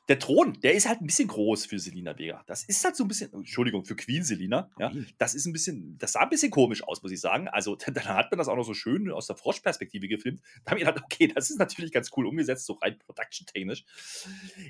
[0.09, 2.43] der Thron, der ist halt ein bisschen groß für Selina Vega.
[2.45, 4.69] Das ist halt so ein bisschen, Entschuldigung, für Queen Selina.
[4.77, 7.47] Ja, das ist ein bisschen, das sah ein bisschen komisch aus, muss ich sagen.
[7.47, 10.41] Also, dann hat man das auch noch so schön aus der Froschperspektive gefilmt.
[10.65, 13.85] Da habe ich gedacht, okay, das ist natürlich ganz cool umgesetzt, so rein production-technisch.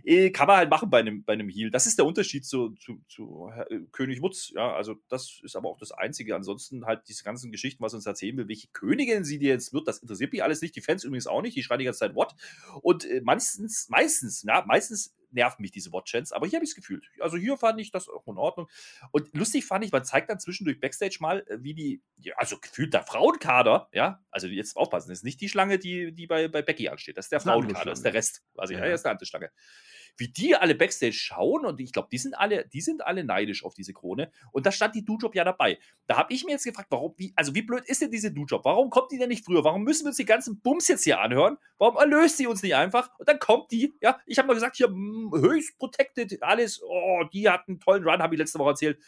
[0.04, 1.72] Äh, kann man halt machen bei einem, bei einem Heal.
[1.72, 4.52] Das ist der Unterschied zu, zu, zu äh, König Wutz.
[4.54, 6.36] Ja, also, das ist aber auch das Einzige.
[6.36, 9.88] Ansonsten halt diese ganzen Geschichten, was uns erzählen will, welche Königin sie dir jetzt wird,
[9.88, 10.76] das interessiert mich alles nicht.
[10.76, 11.58] Die Fans übrigens auch nicht.
[11.58, 12.36] Die schreien die ganze Zeit What.
[12.84, 16.76] Und äh, meistens, meistens, ja, meistens nerven mich diese Watch-Chants, aber hier habe ich es
[16.76, 17.06] gefühlt.
[17.20, 18.68] Also hier fand ich das auch in Ordnung.
[19.12, 22.02] Und lustig fand ich, man zeigt dann zwischendurch Backstage mal, äh, wie die,
[22.36, 26.28] also gefühlt der Frauenkader, ja, also jetzt aufpassen, das ist nicht die Schlange, die, die
[26.28, 28.92] bei, bei Becky ansteht, das ist der Frauenkader, das ist der Rest, quasi, ja, ja.
[28.92, 29.52] das ist eine andere Schlange.
[30.18, 33.64] Wie die alle Backstage schauen und ich glaube, die sind alle, die sind alle neidisch
[33.64, 34.32] auf diese Krone.
[34.52, 35.80] Und da stand die Dujob ja dabei.
[36.08, 38.64] Da habe ich mir jetzt gefragt, warum, wie, also wie blöd ist denn diese Dujob?
[38.66, 39.64] Warum kommt die denn nicht früher?
[39.64, 41.58] Warum müssen wir uns die ganzen Bums jetzt hier anhören?
[41.78, 43.10] Warum erlöst sie uns nicht einfach?
[43.18, 47.24] Und dann kommt die, ja, ich habe mal gesagt, hier hm, höchst protected, alles, oh,
[47.32, 49.00] die hat einen tollen Run, habe ich letzte Woche erzählt.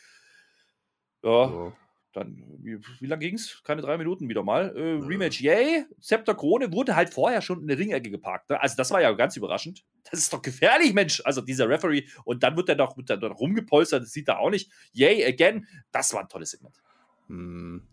[1.24, 1.46] Ja.
[1.50, 1.74] ja
[2.15, 3.62] dann, wie, wie lange ging es?
[3.63, 4.75] Keine drei Minuten wieder mal.
[4.75, 5.86] Äh, Rematch, yay.
[5.99, 8.49] Zepter Krone wurde halt vorher schon in der Ringecke geparkt.
[8.49, 8.62] Ne?
[8.62, 9.84] Also, das war ja ganz überraschend.
[10.10, 11.21] Das ist doch gefährlich, Mensch.
[11.25, 12.08] Also, dieser Referee.
[12.23, 14.04] Und dann wird er doch, wird er doch rumgepolstert.
[14.04, 14.71] Das sieht er auch nicht.
[14.93, 15.67] Yay, again.
[15.91, 16.82] Das war ein tolles Segment.
[17.28, 17.88] Hm.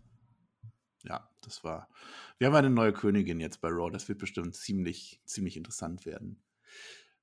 [1.03, 1.89] Ja, das war.
[2.37, 3.91] Wir haben eine neue Königin jetzt bei Raw.
[3.91, 6.41] Das wird bestimmt ziemlich, ziemlich interessant werden.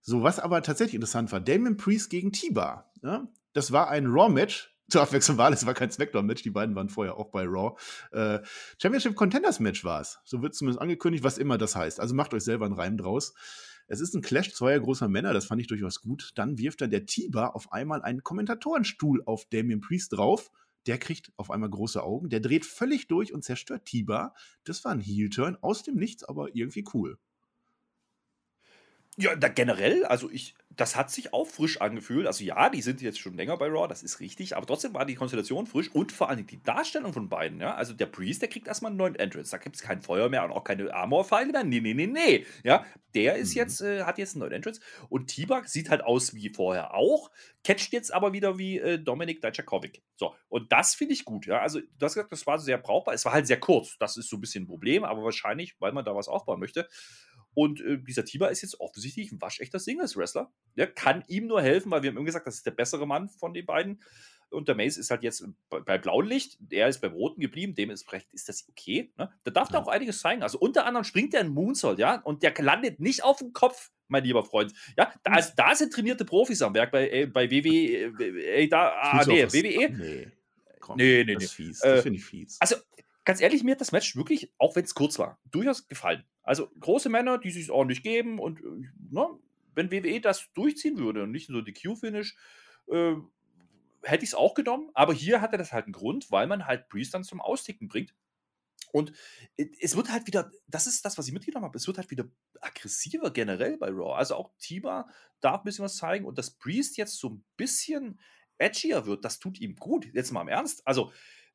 [0.03, 2.93] So, was aber tatsächlich interessant war: Damon Priest gegen T-Bar.
[3.03, 3.29] Ja?
[3.53, 7.17] Das war ein Raw-Match zur Abwechslung war es war kein Smackdown-Match, die beiden waren vorher
[7.17, 7.77] auch bei Raw.
[8.13, 8.41] Äh,
[8.81, 10.19] Championship Contenders-Match war es.
[10.25, 12.01] So wird zumindest angekündigt, was immer das heißt.
[12.01, 13.35] Also macht euch selber einen Reim draus.
[13.87, 16.31] Es ist ein Clash zweier großer Männer, das fand ich durchaus gut.
[16.37, 20.51] Dann wirft dann der Tiber auf einmal einen Kommentatorenstuhl auf Damien Priest drauf.
[20.87, 24.33] Der kriegt auf einmal große Augen, der dreht völlig durch und zerstört Tiber.
[24.65, 27.19] Das war ein Heel-Turn aus dem Nichts, aber irgendwie cool.
[29.17, 32.27] Ja, da generell, also ich, das hat sich auch frisch angefühlt.
[32.27, 35.05] Also ja, die sind jetzt schon länger bei Raw, das ist richtig, aber trotzdem war
[35.05, 37.61] die Konstellation frisch und vor allem die Darstellung von beiden.
[37.61, 37.75] Ja?
[37.75, 39.51] Also der Priest, der kriegt erstmal einen neuen Entrance.
[39.51, 41.65] Da gibt es kein Feuer mehr und auch keine Armor-Pfeile mehr.
[41.65, 42.47] Nee, nee, nee, nee.
[42.63, 43.59] Ja, der ist mhm.
[43.59, 47.31] jetzt, äh, hat jetzt einen neuen Entrance und T-Bug sieht halt aus wie vorher auch,
[47.65, 50.03] catcht jetzt aber wieder wie äh, Dominik Dijakovic.
[50.17, 51.47] So, und das finde ich gut.
[51.47, 53.15] Ja, also du hast gesagt, das war sehr brauchbar.
[53.15, 53.99] Es war halt sehr kurz.
[53.99, 56.89] Das ist so ein bisschen ein Problem, aber wahrscheinlich, weil man da was aufbauen möchte.
[57.55, 60.53] Und äh, dieser Tiba ist jetzt offensichtlich ein waschechter Singles-Wrestler.
[60.77, 63.29] Der kann ihm nur helfen, weil wir haben immer gesagt, das ist der bessere Mann
[63.29, 64.01] von den beiden.
[64.51, 67.75] Und der Mace ist halt jetzt bei, bei blauem Licht, er ist beim roten geblieben,
[67.75, 69.13] dementsprechend ist das okay.
[69.17, 69.33] Ne?
[69.45, 69.77] Da darf ja.
[69.77, 70.43] er auch einiges zeigen.
[70.43, 73.91] Also unter anderem springt er in Moonsault, ja, und der landet nicht auf dem Kopf,
[74.09, 74.73] mein lieber Freund.
[74.99, 78.25] Ja, da, also, da sind trainierte Profis am Werk bei, äh, bei WWE.
[78.25, 79.97] Äh, da, ah, nee, WWE.
[79.97, 80.29] Nee.
[80.81, 81.35] Komm, nee, nee, nee.
[81.35, 81.79] Das, fies.
[81.79, 82.57] das äh, finde ich fies.
[82.61, 82.77] Also,
[83.25, 86.25] ganz ehrlich, mir hat das Match wirklich, auch wenn es kurz war, durchaus gefallen.
[86.43, 89.29] Also große Männer, die sich ordentlich geben und äh, ne,
[89.75, 92.37] wenn WWE das durchziehen würde und nicht nur die Q-Finish,
[92.89, 93.15] äh,
[94.03, 94.91] hätte ich es auch genommen.
[94.95, 98.15] Aber hier hatte das halt einen Grund, weil man halt Priest dann zum Austicken bringt.
[98.93, 99.13] Und
[99.57, 102.25] es wird halt wieder, das ist das, was ich mitgenommen habe, es wird halt wieder
[102.61, 104.15] aggressiver generell bei Raw.
[104.15, 105.09] Also auch Tiba
[105.41, 108.19] darf ein bisschen was zeigen und dass Priest jetzt so ein bisschen
[108.59, 110.09] edgier wird, das tut ihm gut.
[110.13, 110.87] Jetzt mal im Ernst.
[110.87, 111.13] Also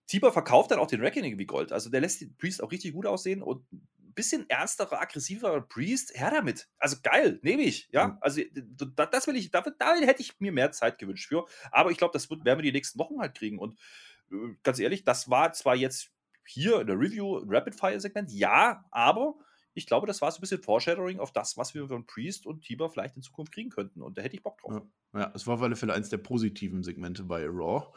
[0.08, 1.72] Tiba verkauft dann auch den Reckoning wie Gold.
[1.72, 3.66] Also der lässt den Priest auch richtig gut aussehen und
[4.16, 6.68] bisschen ernsterer, aggressiver Priest, her damit.
[6.78, 7.90] Also geil, nehme ich.
[7.92, 8.18] Ja, mhm.
[8.22, 8.42] also
[9.12, 11.46] das, will ich, da, da, hätte ich mir mehr Zeit gewünscht für.
[11.72, 13.60] Aber ich glaube, das wird, werden wir die nächsten Wochen halt kriegen.
[13.60, 13.78] Und
[14.32, 16.12] äh, ganz ehrlich, das war zwar jetzt
[16.48, 19.36] hier in der Review Rapid-Fire-Segment, ja, aber
[19.74, 22.62] ich glaube, das war so ein bisschen Foreshadowing auf das, was wir von Priest und
[22.62, 24.02] Tiber vielleicht in Zukunft kriegen könnten.
[24.02, 24.84] Und da hätte ich Bock drauf.
[25.14, 27.88] Ja, ja es war auf alle Fälle eins der positiven Segmente bei Raw.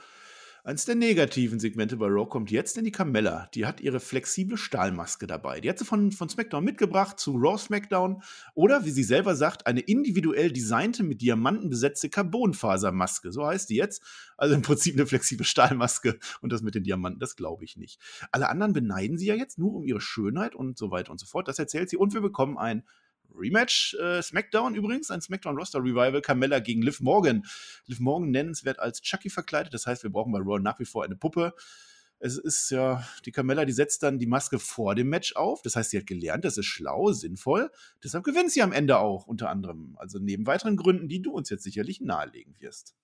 [0.64, 3.48] Eins der negativen Segmente bei Raw kommt jetzt in die Carmella.
[3.54, 5.60] Die hat ihre flexible Stahlmaske dabei.
[5.60, 8.22] Die hat sie von, von SmackDown mitgebracht zu Raw SmackDown.
[8.54, 13.30] Oder, wie sie selber sagt, eine individuell designte, mit Diamanten besetzte Carbonfasermaske.
[13.32, 14.02] So heißt die jetzt.
[14.36, 16.18] Also im Prinzip eine flexible Stahlmaske.
[16.40, 18.00] Und das mit den Diamanten, das glaube ich nicht.
[18.32, 21.26] Alle anderen beneiden sie ja jetzt nur um ihre Schönheit und so weiter und so
[21.26, 21.48] fort.
[21.48, 21.96] Das erzählt sie.
[21.96, 22.82] Und wir bekommen ein
[23.34, 27.44] Rematch äh, SmackDown übrigens, ein SmackDown Roster Revival, Carmella gegen Liv Morgan.
[27.86, 31.04] Liv Morgan nennenswert als Chucky verkleidet, das heißt, wir brauchen bei Raw nach wie vor
[31.04, 31.54] eine Puppe.
[32.20, 35.62] Es ist ja, die Carmella, die setzt dann die Maske vor dem Match auf.
[35.62, 37.70] Das heißt, sie hat gelernt, das ist schlau, sinnvoll.
[38.02, 39.94] Deshalb gewinnt sie am Ende auch, unter anderem.
[39.98, 42.96] Also neben weiteren Gründen, die du uns jetzt sicherlich nahelegen wirst.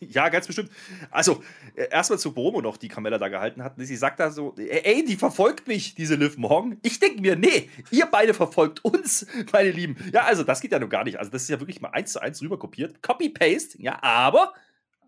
[0.00, 0.70] Ja, ganz bestimmt.
[1.10, 1.42] Also,
[1.74, 3.74] äh, erstmal zu Bromo noch, die Carmella da gehalten hat.
[3.76, 6.78] Sie sagt da so: Ey, die verfolgt mich, diese Liv Morgan.
[6.82, 9.96] Ich denke mir, nee, ihr beide verfolgt uns, meine Lieben.
[10.12, 11.18] Ja, also, das geht ja nur gar nicht.
[11.18, 13.02] Also, das ist ja wirklich mal eins zu eins rüber kopiert.
[13.02, 14.52] Copy-Paste, ja, aber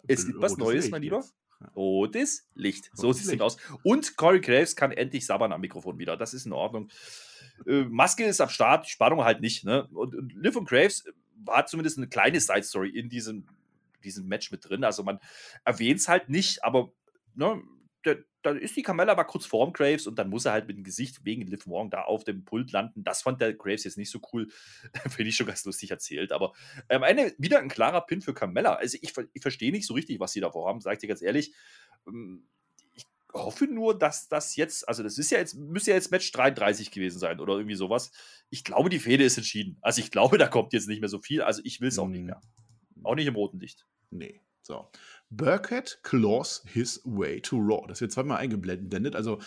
[0.06, 1.24] es gibt was Neues, Licht mein Lieber.
[1.74, 2.90] Rotes Licht.
[2.94, 3.56] So sieht es aus.
[3.82, 6.16] Und Corey Graves kann endlich sabbern am Mikrofon wieder.
[6.16, 6.88] Das ist in Ordnung.
[7.66, 9.64] Äh, Maske ist am Start, Spannung halt nicht.
[9.64, 9.88] Ne?
[9.92, 11.04] Und, und Liv und Graves
[11.48, 13.46] hat zumindest eine kleine Side-Story in diesem
[14.04, 14.84] diesem Match mit drin.
[14.84, 15.18] Also man
[15.64, 16.92] erwähnt es halt nicht, aber
[17.34, 17.62] ne,
[18.42, 20.84] da ist die Carmella aber kurz vorm Graves und dann muss er halt mit dem
[20.84, 23.02] Gesicht wegen Liv Morgan da auf dem Pult landen.
[23.02, 24.48] Das fand der Graves jetzt nicht so cool.
[25.08, 26.32] Finde ich schon ganz lustig erzählt.
[26.32, 26.52] Aber
[26.88, 28.74] am Ende wieder ein klarer Pin für Carmella.
[28.74, 31.22] Also ich, ich verstehe nicht so richtig, was sie da vorhaben, sag ich dir ganz
[31.22, 31.52] ehrlich.
[32.06, 32.46] Ähm,
[32.94, 36.30] ich hoffe nur, dass das jetzt, also das ist ja jetzt, müsste ja jetzt Match
[36.30, 38.12] 33 gewesen sein oder irgendwie sowas.
[38.50, 39.78] Ich glaube, die Fehde ist entschieden.
[39.82, 41.42] Also ich glaube, da kommt jetzt nicht mehr so viel.
[41.42, 42.26] Also ich will es auch nicht mhm.
[42.26, 42.40] mehr.
[43.04, 43.86] Auch nicht im roten Licht.
[44.10, 44.40] Nee.
[44.62, 44.86] So.
[45.30, 47.86] Burkett claws his way to Raw.
[47.86, 49.16] Das wird zweimal eingeblendet.
[49.16, 49.40] Also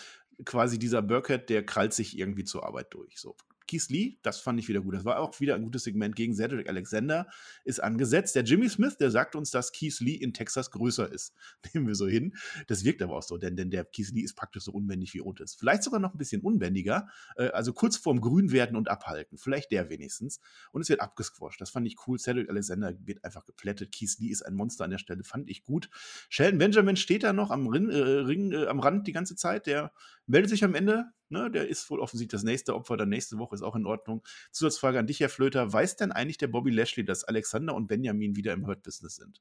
[0.44, 3.18] quasi dieser Burkett, der krallt sich irgendwie zur Arbeit durch.
[3.18, 3.36] So.
[3.72, 4.94] Keith Lee, das fand ich wieder gut.
[4.94, 7.26] Das war auch wieder ein gutes Segment gegen Cedric Alexander,
[7.64, 8.36] ist angesetzt.
[8.36, 11.34] Der Jimmy Smith, der sagt uns, dass Keith Lee in Texas größer ist.
[11.72, 12.34] Nehmen wir so hin.
[12.66, 15.22] Das wirkt aber auch so, denn, denn der Keith Lee ist praktisch so unbändig wie
[15.22, 15.54] Otis.
[15.54, 19.38] Vielleicht sogar noch ein bisschen unbändiger, äh, also kurz vorm Grün werden und abhalten.
[19.38, 20.40] Vielleicht der wenigstens.
[20.72, 21.58] Und es wird abgesquasht.
[21.58, 22.18] Das fand ich cool.
[22.18, 23.90] Cedric Alexander wird einfach geplättet.
[23.90, 25.88] Keith Lee ist ein Monster an der Stelle, fand ich gut.
[26.28, 29.66] Shelton Benjamin steht da noch am Ring, äh, Ring äh, am Rand die ganze Zeit.
[29.66, 29.92] Der
[30.26, 31.06] meldet sich am Ende.
[31.32, 31.50] Ne?
[31.50, 32.96] Der ist wohl offensichtlich das nächste Opfer.
[32.96, 34.22] Dann nächste Woche ist auch in Ordnung.
[34.50, 35.72] Zusatzfrage an dich, Herr Flöter.
[35.72, 39.40] Weiß denn eigentlich der Bobby Lashley, dass Alexander und Benjamin wieder im Hurt-Business sind?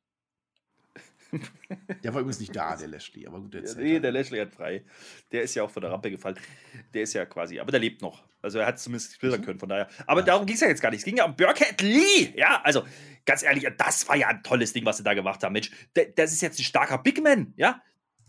[2.03, 4.51] Der war übrigens nicht da, der Lashley, aber gut, der ja, Nee, der Lashley hat
[4.51, 4.83] frei.
[5.31, 6.37] Der ist ja auch von der Rampe gefallen.
[6.93, 8.23] Der ist ja quasi, aber der lebt noch.
[8.41, 9.45] Also er hat es zumindest splittern mhm.
[9.45, 9.87] können, von daher.
[10.07, 10.25] Aber ja.
[10.25, 10.99] darum ging es ja jetzt gar nicht.
[10.99, 12.33] Es ging ja um Burkhead Lee.
[12.35, 12.83] Ja, also
[13.25, 15.53] ganz ehrlich, das war ja ein tolles Ding, was sie da gemacht haben.
[15.53, 15.71] Mensch,
[16.15, 17.81] das ist jetzt ein starker Big Man, ja.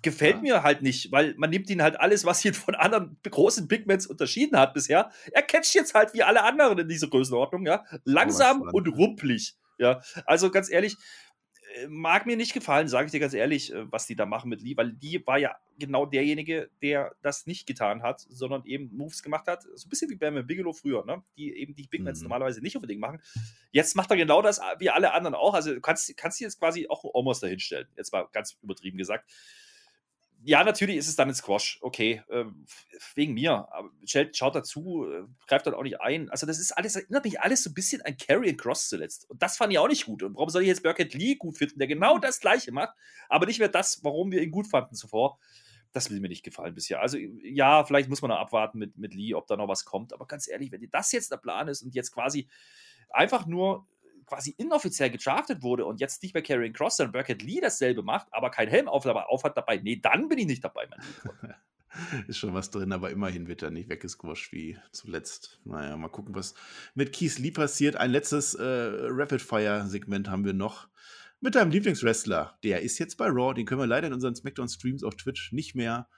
[0.02, 0.42] Gefällt ja.
[0.42, 4.06] mir halt nicht, weil man nimmt ihn halt alles, was ihn von anderen großen Bigmans
[4.06, 5.10] unterschieden hat bisher.
[5.32, 7.84] Er catcht jetzt halt wie alle anderen in dieser Größenordnung, ja.
[8.04, 9.56] Langsam oh, und rumpelig.
[9.78, 10.96] Ja, also ganz ehrlich,
[11.74, 14.48] äh, mag mir nicht gefallen, sage ich dir ganz ehrlich, äh, was die da machen
[14.48, 18.94] mit Lee, weil Lee war ja genau derjenige, der das nicht getan hat, sondern eben
[18.94, 21.22] Moves gemacht hat, so ein bisschen wie Bam Bigelow früher, ne?
[21.36, 22.24] die eben die Big Mans mhm.
[22.24, 23.20] normalerweise nicht unbedingt machen.
[23.70, 25.54] Jetzt macht er genau das wie alle anderen auch.
[25.54, 29.30] Also du kannst, kannst jetzt quasi auch Omos dahinstellen, jetzt mal ganz übertrieben gesagt
[30.44, 31.78] ja, natürlich ist es dann ein Squash.
[31.82, 32.44] Okay, äh,
[33.14, 33.68] wegen mir.
[33.72, 36.30] Aber schaut dazu, äh, greift dann auch nicht ein.
[36.30, 39.28] Also, das ist alles, erinnert mich alles so ein bisschen an Carry and Cross zuletzt.
[39.30, 40.22] Und das fand ich auch nicht gut.
[40.22, 42.94] Und warum soll ich jetzt Burkett Lee gut finden, der genau das Gleiche macht,
[43.28, 45.38] aber nicht mehr das, warum wir ihn gut fanden zuvor?
[45.92, 47.00] Das will mir nicht gefallen bisher.
[47.00, 50.12] Also, ja, vielleicht muss man noch abwarten mit, mit Lee, ob da noch was kommt.
[50.12, 52.48] Aber ganz ehrlich, wenn das jetzt der Plan ist und jetzt quasi
[53.10, 53.86] einfach nur
[54.32, 58.28] quasi inoffiziell gedraftet wurde und jetzt nicht mehr Carrying Cross, sondern Burkett Lee dasselbe macht,
[58.30, 61.54] aber kein Helm auf, auf hat dabei, nee, dann bin ich nicht dabei, mein.
[62.26, 65.60] Ist schon was drin, aber immerhin wird er nicht weggesquasht wie zuletzt.
[65.66, 66.54] Naja, mal gucken, was
[66.94, 67.96] mit Keith Lee passiert.
[67.96, 70.88] Ein letztes äh, Rapid-Fire-Segment haben wir noch
[71.40, 72.56] mit deinem Lieblingswrestler.
[72.64, 73.52] Der ist jetzt bei Raw.
[73.52, 76.08] Den können wir leider in unseren SmackDown-Streams auf Twitch nicht mehr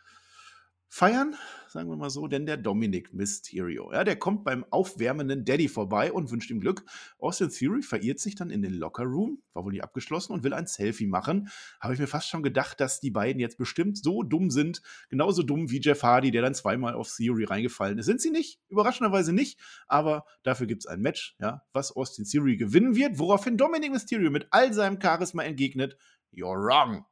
[0.89, 1.35] feiern,
[1.69, 6.13] sagen wir mal so, denn der Dominic Mysterio, ja, der kommt beim aufwärmenden Daddy vorbei
[6.13, 6.85] und wünscht ihm Glück.
[7.19, 10.55] Austin Theory verirrt sich dann in den Locker Room, war wohl nicht abgeschlossen und will
[10.55, 11.49] ein Selfie machen.
[11.81, 15.43] Habe ich mir fast schon gedacht, dass die beiden jetzt bestimmt so dumm sind, genauso
[15.43, 18.07] dumm wie Jeff Hardy, der dann zweimal auf Theory reingefallen ist.
[18.07, 22.57] Sind sie nicht, überraschenderweise nicht, aber dafür gibt es ein Match, ja, was Austin Theory
[22.57, 25.97] gewinnen wird, woraufhin Dominic Mysterio mit all seinem Charisma entgegnet,
[26.33, 27.05] You're wrong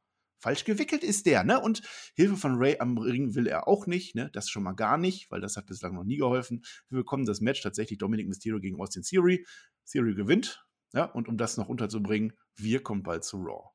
[0.43, 1.59] falsch gewickelt ist der, ne?
[1.59, 1.81] Und
[2.15, 4.29] Hilfe von Ray am Ring will er auch nicht, ne?
[4.33, 6.63] Das schon mal gar nicht, weil das hat bislang noch nie geholfen.
[6.89, 9.45] Wir bekommen das Match tatsächlich Dominic Mysterio gegen Austin Theory.
[9.89, 11.05] Theory gewinnt, ja?
[11.05, 13.69] Und um das noch unterzubringen, wir kommen bald zu Raw.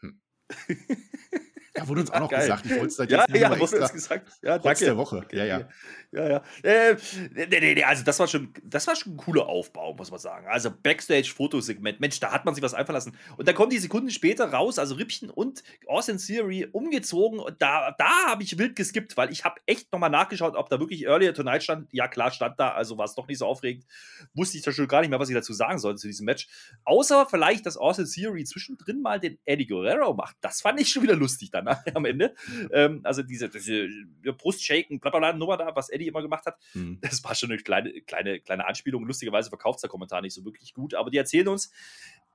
[0.00, 0.22] Hm.
[1.78, 2.40] Ja, wurde uns auch noch Geil.
[2.40, 2.66] gesagt.
[2.66, 4.28] Ich wollte es ja, jetzt ja, wurde uns gesagt.
[4.42, 4.84] Ja, danke.
[4.84, 5.26] der Woche.
[5.32, 5.68] Ja, ja.
[6.10, 6.42] Ja, ja.
[6.62, 6.96] Äh,
[7.34, 10.18] nee, nee, nee, also das war schon, das war schon ein cooler Aufbau, muss man
[10.18, 10.46] sagen.
[10.48, 12.00] Also Backstage-Fotosegment.
[12.00, 13.16] Mensch, da hat man sich was einfallen lassen.
[13.36, 17.40] Und dann kommen die Sekunden später raus, also Rippchen und Austin Theory umgezogen.
[17.40, 20.80] Und da, da habe ich wild geskippt, weil ich habe echt nochmal nachgeschaut, ob da
[20.80, 21.88] wirklich Earlier Tonight stand.
[21.92, 22.70] Ja, klar, stand da.
[22.72, 23.84] Also war es doch nicht so aufregend.
[24.32, 26.48] Wusste ich da schon gar nicht mehr, was ich dazu sagen sollte zu diesem Match.
[26.84, 30.36] Außer vielleicht, dass Austin Theory zwischendrin mal den Eddie Guerrero macht.
[30.40, 32.34] Das fand ich schon wieder lustig dann am Ende.
[32.72, 33.88] Ähm, also diese, diese
[34.36, 36.98] Brustshaken, blablabla Nummer da, was Eddie immer gemacht hat, mhm.
[37.00, 39.04] das war schon eine kleine, kleine, kleine Anspielung.
[39.06, 41.72] Lustigerweise verkauft der Kommentar nicht so wirklich gut, aber die erzählen uns,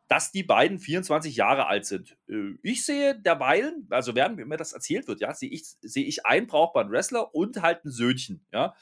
[0.08, 2.18] dass die beiden 24 Jahre alt sind.
[2.30, 6.26] Äh, ich sehe derweilen, also während mir das erzählt wird, ja, sehe ich, sehe ich
[6.26, 8.76] einen brauchbaren Wrestler und halt ein Söhnchen, ja.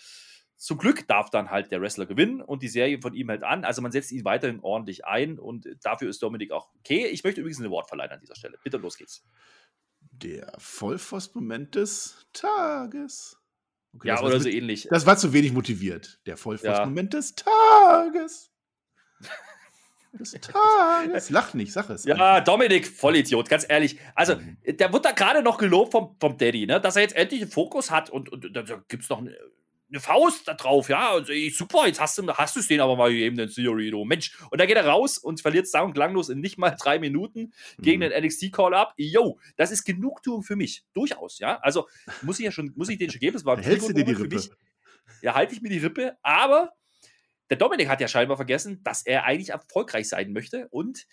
[0.58, 3.66] Zum Glück darf dann halt der Wrestler gewinnen und die Serie von ihm hält an.
[3.66, 7.08] Also man setzt ihn weiterhin ordentlich ein und dafür ist Dominik auch okay.
[7.08, 8.60] Ich möchte übrigens ein Award verleihen an dieser Stelle.
[8.64, 9.26] Bitte los geht's.
[10.22, 13.38] Der Vollpfost-Moment des Tages.
[13.94, 14.88] Okay, ja, oder so ähnlich.
[14.90, 16.20] Das war zu wenig motiviert.
[16.26, 17.20] Der Vollpfost-Moment ja.
[17.20, 18.52] des Tages.
[20.14, 21.30] Des Tages.
[21.30, 22.04] Lach nicht, sag es.
[22.04, 22.44] Ja, einfach.
[22.44, 23.98] Dominik, Vollidiot, ganz ehrlich.
[24.14, 24.58] Also, mhm.
[24.66, 26.82] der wird da gerade noch gelobt vom, vom Daddy, ne?
[26.82, 29.22] dass er jetzt endlich einen Fokus hat und, und, und da gibt es noch
[29.92, 31.14] eine Faust da drauf, ja.
[31.14, 34.06] Und ich, super, jetzt hast du hast es den aber mal gegeben, den Theory, du
[34.06, 34.38] Mensch.
[34.50, 37.54] Und da geht er raus und verliert sang- und klanglos in nicht mal drei Minuten
[37.80, 38.10] gegen mhm.
[38.10, 38.94] den NXT-Call-Up.
[38.98, 40.84] Yo, das ist Genugtuung für mich.
[40.94, 41.60] Durchaus, ja.
[41.60, 41.88] Also
[42.22, 43.34] muss ich ja schon, muss ich den schon geben.
[43.34, 44.36] Das war ein Hältst du dir die Rippe?
[44.36, 44.50] Mich.
[45.22, 46.72] Ja, halte ich mir die Rippe, aber
[47.50, 51.06] der Dominik hat ja scheinbar vergessen, dass er eigentlich erfolgreich sein möchte und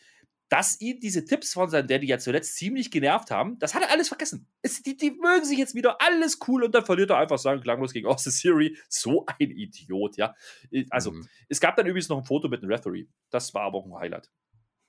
[0.48, 3.58] dass ihn diese Tipps von seinem Daddy ja zuletzt ziemlich genervt haben.
[3.58, 4.46] Das hat er alles vergessen.
[4.62, 7.60] Es, die, die, mögen sich jetzt wieder alles cool und dann verliert er einfach sagen,
[7.60, 8.76] klanglos gegen Austin Theory.
[8.88, 10.34] So ein Idiot, ja.
[10.70, 11.28] Äh, also, mhm.
[11.48, 13.06] es gab dann übrigens noch ein Foto mit einem Referee.
[13.30, 14.30] Das war aber auch ein Highlight.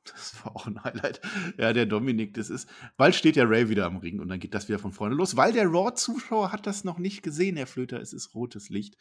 [0.06, 1.22] Das war auch ein Highlight.
[1.58, 2.70] Ja, der Dominik, das ist.
[2.98, 5.36] Bald steht der Ray wieder am Ring und dann geht das wieder von vorne los,
[5.36, 8.00] weil der Raw-Zuschauer hat das noch nicht gesehen, Herr Flöter.
[8.00, 8.96] Es ist rotes Licht.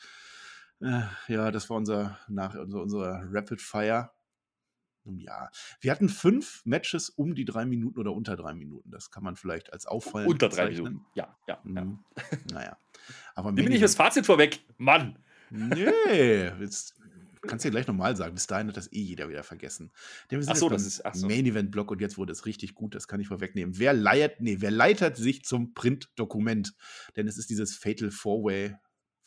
[0.80, 4.10] Äh, ja, das war unser, nach, unser, unser Rapid Fire.
[5.08, 5.50] Nun ja,
[5.80, 8.90] wir hatten fünf Matches um die drei Minuten oder unter drei Minuten.
[8.90, 10.84] Das kann man vielleicht als auffallend Unter drei bezeichnen.
[10.84, 11.06] Minuten.
[11.14, 11.58] Ja, ja.
[11.64, 11.84] ja.
[11.84, 11.98] Mhm.
[12.52, 12.76] Naja.
[13.34, 14.60] Aber Nimm nicht das Fazit vorweg.
[14.76, 15.18] Mann.
[15.50, 16.94] Nee, jetzt
[17.40, 18.34] kannst du ja gleich nochmal sagen.
[18.34, 19.92] Bis dahin hat das eh jeder wieder vergessen.
[20.30, 21.26] Denn wir sind Ach so, das ist- ach so.
[21.26, 22.94] Main Event Block und jetzt wurde es richtig gut.
[22.94, 23.78] Das kann ich vorwegnehmen.
[23.78, 26.74] Wer leiert, nee, wer leitet sich zum Print-Dokument?
[27.16, 28.76] Denn es ist dieses Fatal Four-Way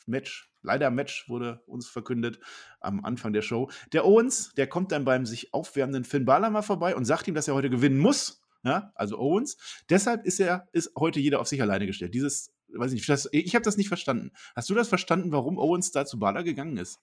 [0.05, 0.50] Match.
[0.63, 2.39] Leider Match wurde uns verkündet
[2.79, 3.69] am Anfang der Show.
[3.93, 7.35] Der Owens, der kommt dann beim sich aufwärmenden Finn Balor mal vorbei und sagt ihm,
[7.35, 8.41] dass er heute gewinnen muss.
[8.63, 9.57] Ja, also Owens.
[9.89, 12.13] Deshalb ist er, ist heute jeder auf sich alleine gestellt.
[12.13, 14.31] Dieses, weiß ich nicht, das, ich habe das nicht verstanden.
[14.55, 16.99] Hast du das verstanden, warum Owens da zu Balor gegangen ist?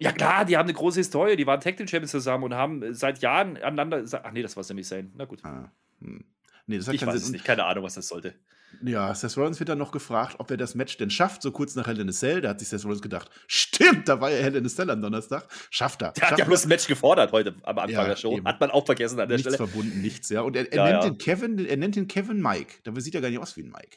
[0.00, 1.36] Ja klar, die haben eine große Historie.
[1.36, 4.04] Die waren Tag Team Champions zusammen und haben seit Jahren aneinander.
[4.22, 5.12] Ach nee, das war Sami Zayn.
[5.16, 5.44] Na gut.
[5.44, 6.24] Ah, hm.
[6.66, 7.32] Nee, das hat Ich weiß es Sinn.
[7.32, 7.44] nicht.
[7.44, 8.34] Keine Ahnung, was das sollte.
[8.82, 11.74] Ja, Seth Rollins wird dann noch gefragt, ob er das Match denn schafft, so kurz
[11.74, 12.40] nach Hell in a Cell.
[12.40, 15.00] Da hat sich Seth Rollins gedacht, stimmt, da war ja Hell in a Cell am
[15.02, 15.48] Donnerstag.
[15.70, 16.12] Schafft er.
[16.12, 16.48] Der hat Schafft ja er.
[16.48, 18.36] bloß ein Match gefordert heute am Anfang Ja, der Show.
[18.36, 18.46] eben.
[18.46, 19.68] Hat man auch vergessen an der nichts Stelle.
[19.68, 20.42] verbunden, nichts, ja.
[20.42, 21.10] Und er, er Ja, nennt ja.
[21.10, 22.74] den Kevin, er nennt den Kevin Mike.
[22.84, 23.96] Dabei sieht er gar nicht aus wie ein Mike.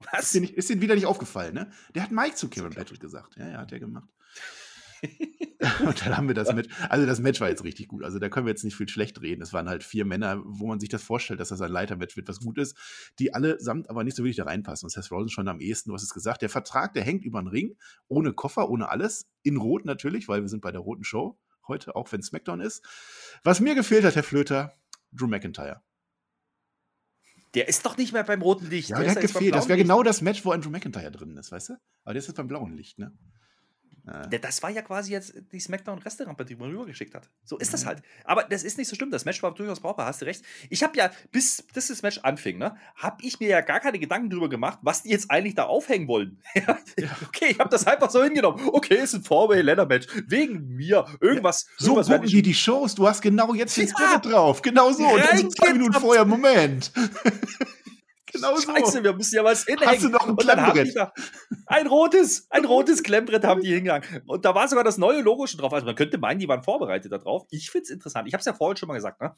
[0.00, 0.30] Ist Was?
[0.32, 1.70] dir, nicht, ist dir wieder nicht aufgefallen, ne?
[1.94, 2.70] Der hat Mike zu Kevin.
[2.70, 3.36] Patrick gesagt.
[3.36, 4.08] Ja, ja, hat er gemacht.
[5.86, 6.68] und dann haben wir das Match.
[6.88, 8.02] Also, das Match war jetzt richtig gut.
[8.02, 9.42] Also, da können wir jetzt nicht viel schlecht reden.
[9.42, 12.28] Es waren halt vier Männer, wo man sich das vorstellt, dass das ein Leitermatch wird,
[12.28, 12.76] was gut ist,
[13.18, 14.86] die allesamt aber nicht so wirklich da reinpassen.
[14.86, 16.40] Und Seth Rollins schon am ehesten, du hast es gesagt.
[16.42, 17.76] Der Vertrag, der hängt über den Ring,
[18.08, 19.28] ohne Koffer, ohne alles.
[19.42, 21.38] In Rot natürlich, weil wir sind bei der roten Show
[21.68, 22.84] heute, auch wenn SmackDown ist.
[23.44, 24.74] Was mir gefehlt hat, Herr Flöter,
[25.12, 25.82] Drew McIntyre.
[27.54, 28.90] Der ist doch nicht mehr beim roten Licht.
[28.90, 29.54] Ja, Der der hat gefehlt.
[29.54, 31.72] Das wäre genau das Match, wo Andrew McIntyre drin ist, weißt du?
[32.04, 33.12] Aber der ist jetzt beim blauen Licht, ne?
[34.10, 37.28] Äh, Der- Das war ja quasi jetzt die Smackdown-Resterampe, die man rübergeschickt hat.
[37.44, 37.88] So ist das Mhm.
[37.88, 38.02] halt.
[38.24, 39.10] Aber das ist nicht so schlimm.
[39.10, 40.42] Das Match war durchaus brauchbar, hast du recht.
[40.68, 43.98] Ich habe ja, bis, bis das Match anfing, ne, habe ich mir ja gar keine
[43.98, 46.42] Gedanken drüber gemacht, was die jetzt eigentlich da aufhängen wollen.
[46.98, 48.68] Ja, okay, ich habe das einfach so hingenommen.
[48.72, 50.06] Okay, ist ein Four-Way-Ladder-Match.
[50.26, 51.06] Wegen mir.
[51.20, 51.66] Irgendwas.
[51.78, 52.94] So irgendwas werden gucken die die Shows.
[52.94, 53.94] Du hast genau jetzt den Ja.
[53.94, 54.60] Spirit drauf.
[54.62, 55.04] Genau so.
[55.06, 55.72] Und dann so zwei.
[55.72, 56.92] Minuten vorher, Moment.
[58.32, 58.72] genau so.
[58.72, 59.94] Scheiße, wir müssen ja was hinhängen.
[59.94, 60.96] Hast du noch ein Klemmbrett?
[60.96, 61.12] da
[61.66, 64.22] ein rotes, ein rotes Klemmbrett haben die hingehangen.
[64.26, 65.72] Und da war sogar das neue Logo schon drauf.
[65.72, 67.46] Also man könnte meinen, die waren vorbereitet darauf.
[67.50, 68.28] Ich finde es interessant.
[68.28, 69.20] Ich habe es ja vorhin schon mal gesagt.
[69.20, 69.34] Ne?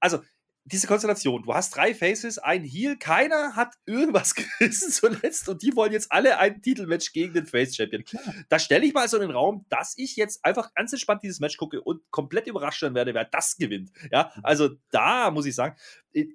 [0.00, 0.20] Also
[0.66, 5.76] diese Konstellation, du hast drei Faces, ein Heal, keiner hat irgendwas gerissen zuletzt und die
[5.76, 8.02] wollen jetzt alle ein Titelmatch gegen den Face-Champion.
[8.48, 11.38] Da stelle ich mal so in den Raum, dass ich jetzt einfach ganz entspannt dieses
[11.38, 13.92] Match gucke und komplett überrascht sein werde, wer das gewinnt.
[14.10, 15.76] Ja, also da muss ich sagen,
[16.12, 16.26] äh,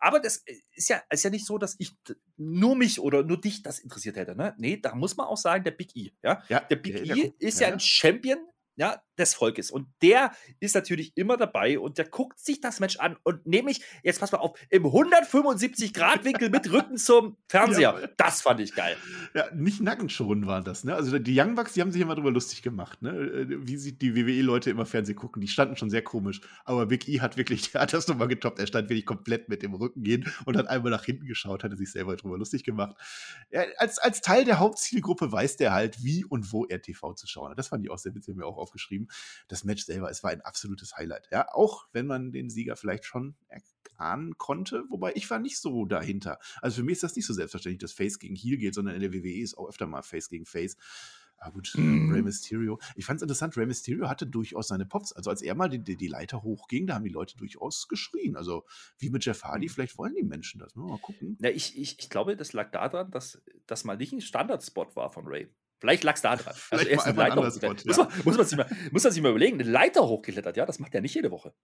[0.00, 1.96] aber das ist ja, ist ja nicht so, dass ich
[2.36, 4.36] nur mich oder nur dich das interessiert hätte.
[4.36, 4.54] Ne?
[4.58, 6.12] Nee, da muss man auch sagen, der Big E.
[6.22, 6.42] Ja?
[6.48, 8.38] Ja, Der Big E ist ja, ja, ein Champion
[8.78, 9.70] ja, des Volkes.
[9.70, 13.82] Und der ist natürlich immer dabei und der guckt sich das Match an und nämlich,
[14.02, 17.98] jetzt pass mal auf, im 175-Grad-Winkel mit Rücken zum Fernseher.
[18.00, 18.08] Ja.
[18.16, 18.96] Das fand ich geil.
[19.34, 20.94] Ja, nicht Nackenschonen waren das, ne?
[20.94, 23.10] Also die Young Bucks, die haben sich immer drüber lustig gemacht, ne?
[23.10, 25.40] Äh, Wie sieht die WWE-Leute immer Fernsehen gucken.
[25.40, 26.40] Die standen schon sehr komisch.
[26.64, 28.58] Aber Big E hat wirklich, der hat das nochmal getoppt.
[28.58, 31.76] Er stand wirklich komplett mit dem Rücken gehen und hat einmal nach hinten geschaut, hatte
[31.76, 32.96] sich selber drüber lustig gemacht.
[33.50, 37.26] Er, als, als Teil der Hauptzielgruppe weiß der halt, wie und wo er TV zu
[37.26, 37.58] schauen hat.
[37.58, 39.07] Das fand ich auch sehr witzig, haben wir auch aufgeschrieben.
[39.48, 41.28] Das Match selber, es war ein absolutes Highlight.
[41.30, 43.36] Ja, auch wenn man den Sieger vielleicht schon
[43.96, 46.38] ahnen konnte, wobei ich war nicht so dahinter.
[46.62, 49.00] Also für mich ist das nicht so selbstverständlich, dass Face gegen Heel geht, sondern in
[49.00, 50.76] der WWE ist auch öfter mal Face gegen Face.
[51.40, 52.10] Aber gut, Mhm.
[52.12, 52.80] Rey Mysterio.
[52.96, 55.12] Ich fand es interessant, Rey Mysterio hatte durchaus seine Pops.
[55.12, 58.36] Also als er mal die, die, Leiter hochging, da haben die Leute durchaus geschrien.
[58.36, 58.64] Also
[58.98, 59.48] wie mit Jeff Mhm.
[59.48, 60.74] Hardy, vielleicht wollen die Menschen das.
[60.74, 61.36] Mal gucken.
[61.40, 65.10] Na, ich, ich, ich glaube, das lag daran, dass das mal nicht ein Standardspot war
[65.12, 65.48] von Ray.
[65.80, 66.54] Vielleicht lag es da dran.
[66.56, 67.80] Vielleicht er mal ist eine Leiter hochgeklettert.
[67.80, 68.04] Spot, muss, ja.
[68.04, 70.78] man, muss, man sich mal, muss man sich mal überlegen, eine Leiter hochgeklettert, ja, das
[70.78, 71.54] macht er nicht jede Woche.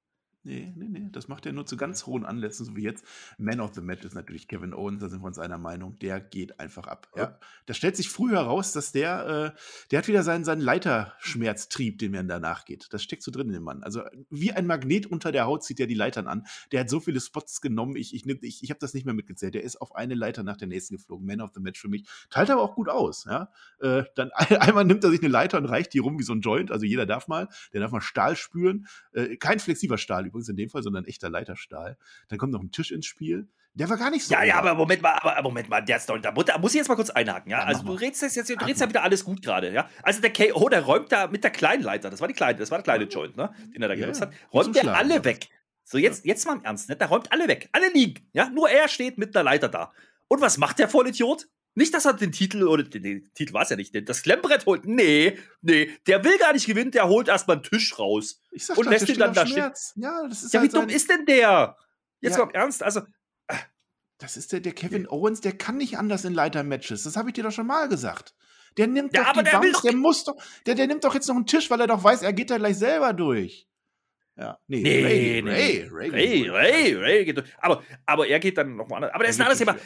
[0.46, 1.08] Nee, nee, nee.
[1.10, 3.02] Das macht er nur zu ganz hohen Anlässen, so wie jetzt.
[3.38, 5.98] Man of the Match ist natürlich Kevin Owens, da sind wir uns einer Meinung.
[6.00, 7.08] Der geht einfach ab.
[7.16, 7.38] Ja.
[7.64, 9.58] Da stellt sich früh heraus, dass der, äh,
[9.90, 12.88] der hat wieder seinen, seinen Leiterschmerztrieb, den man danach geht.
[12.90, 13.82] Das steckt so drin in dem Mann.
[13.82, 16.44] Also wie ein Magnet unter der Haut zieht er die Leitern an.
[16.72, 19.54] Der hat so viele Spots genommen, ich, ich, ich, ich habe das nicht mehr mitgezählt.
[19.54, 21.26] Der ist auf eine Leiter nach der nächsten geflogen.
[21.26, 22.06] Man of the Match für mich.
[22.28, 23.24] Teilt aber auch gut aus.
[23.24, 23.50] Ja?
[23.80, 26.34] Äh, dann ein, einmal nimmt er sich eine Leiter und reicht die rum wie so
[26.34, 26.70] ein Joint.
[26.70, 27.48] Also jeder darf mal.
[27.72, 28.86] Der darf mal Stahl spüren.
[29.12, 31.96] Äh, kein flexibler Stahl übrigens in dem Fall, sondern echter Leiterstahl.
[32.28, 33.48] Dann kommt noch ein Tisch ins Spiel.
[33.76, 34.32] Der war gar nicht so.
[34.34, 36.72] Ja, ja, aber Moment mal, aber, Moment mal, der ist doch, da, mu- da muss
[36.74, 37.58] ich jetzt mal kurz einhaken, ja.
[37.58, 39.88] Ja, also du redest jetzt, du redest ja wieder alles gut gerade, ja.
[40.02, 42.70] Also der KO, der räumt da mit der kleinen Leiter, das war die kleine, das
[42.70, 44.26] war der kleine Joint, ne, den er da Ja, genutzt ja.
[44.28, 45.24] hat, räumt der alle ja.
[45.24, 45.48] weg.
[45.82, 46.96] So, jetzt, jetzt mal im Ernst, ne?
[46.96, 47.68] Der räumt alle weg.
[47.72, 48.48] Alle liegen, ja.
[48.48, 49.92] Nur er steht mit einer Leiter da.
[50.28, 51.46] Und was macht der Vollidiot?
[51.76, 54.22] Nicht, dass er den Titel, oder den, den Titel war es ja nicht, den, das
[54.22, 54.84] Klemmbrett holt.
[54.86, 58.40] Nee, nee, der will gar nicht gewinnen, der holt erstmal einen Tisch raus.
[58.52, 59.92] Ich sag und doch, lässt ihn dann da Schmerz.
[59.96, 61.76] Ja, das ist Ja, wie halt dumm sein- ist denn der?
[62.20, 62.38] Jetzt Ja.
[62.44, 63.00] mal im Ernst, also.
[63.48, 63.56] äh,
[64.18, 65.08] Das ist der, der Kevin nee.
[65.08, 67.02] Owens, der kann nicht anders in Leiter-Matches.
[67.02, 68.34] Das habe ich dir doch schon mal gesagt.
[68.76, 71.26] Der nimmt ja, doch die der Bums, der muss doch, der, der nimmt doch jetzt
[71.28, 73.68] noch einen Tisch, weil er doch weiß, er geht da gleich selber durch.
[74.36, 74.58] Ja.
[74.66, 77.48] Nee, nee, Ray, nee, Ray, Ray, Ray, Ray, Ray, geht durch.
[77.58, 79.14] Aber, aber er geht dann nochmal anders.
[79.14, 79.76] Aber das ist ein anderes Thema.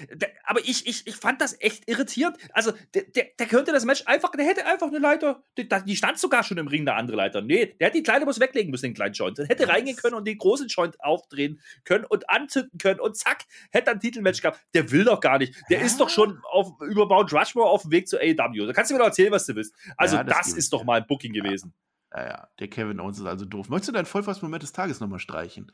[0.45, 2.39] aber ich, ich, ich fand das echt irritierend.
[2.53, 5.97] Also, der, der, der könnte das Match einfach, der hätte einfach eine Leiter, die, die,
[5.97, 7.43] stand sogar schon im Ring, eine andere Leiter.
[7.43, 9.37] Nee, der hätte die kleine muss weglegen müssen, den kleinen Joint.
[9.37, 13.45] Der hätte reingehen können und den großen Joint aufdrehen können und anzünden können und zack,
[13.71, 14.61] hätte ein Titelmatch gehabt.
[14.73, 15.55] Der will doch gar nicht.
[15.69, 15.85] Der ja.
[15.85, 18.67] ist doch schon auf, über Mount Rushmore auf dem Weg zu AEW.
[18.67, 19.75] Da kannst du mir doch erzählen, was du willst.
[19.99, 21.75] Also, ja, das, das ist doch mal ein Booking gewesen.
[21.75, 23.69] Ja, ja, der Kevin Owens ist also doof.
[23.69, 25.73] Möchtest du deinen Vollforce-Moment des Tages nochmal streichen?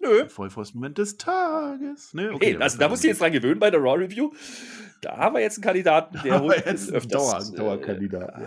[0.00, 0.28] Nö.
[0.28, 2.14] Vollforce-Moment des Tages.
[2.14, 2.32] Ne?
[2.32, 4.32] Okay, hey, also da musst du jetzt dran gewöhnen bei der Raw Review.
[5.02, 7.10] Da haben wir jetzt einen Kandidaten, der holt jetzt öfters.
[7.10, 8.38] Dauer, äh, Dauerkandidat.
[8.38, 8.42] Äh,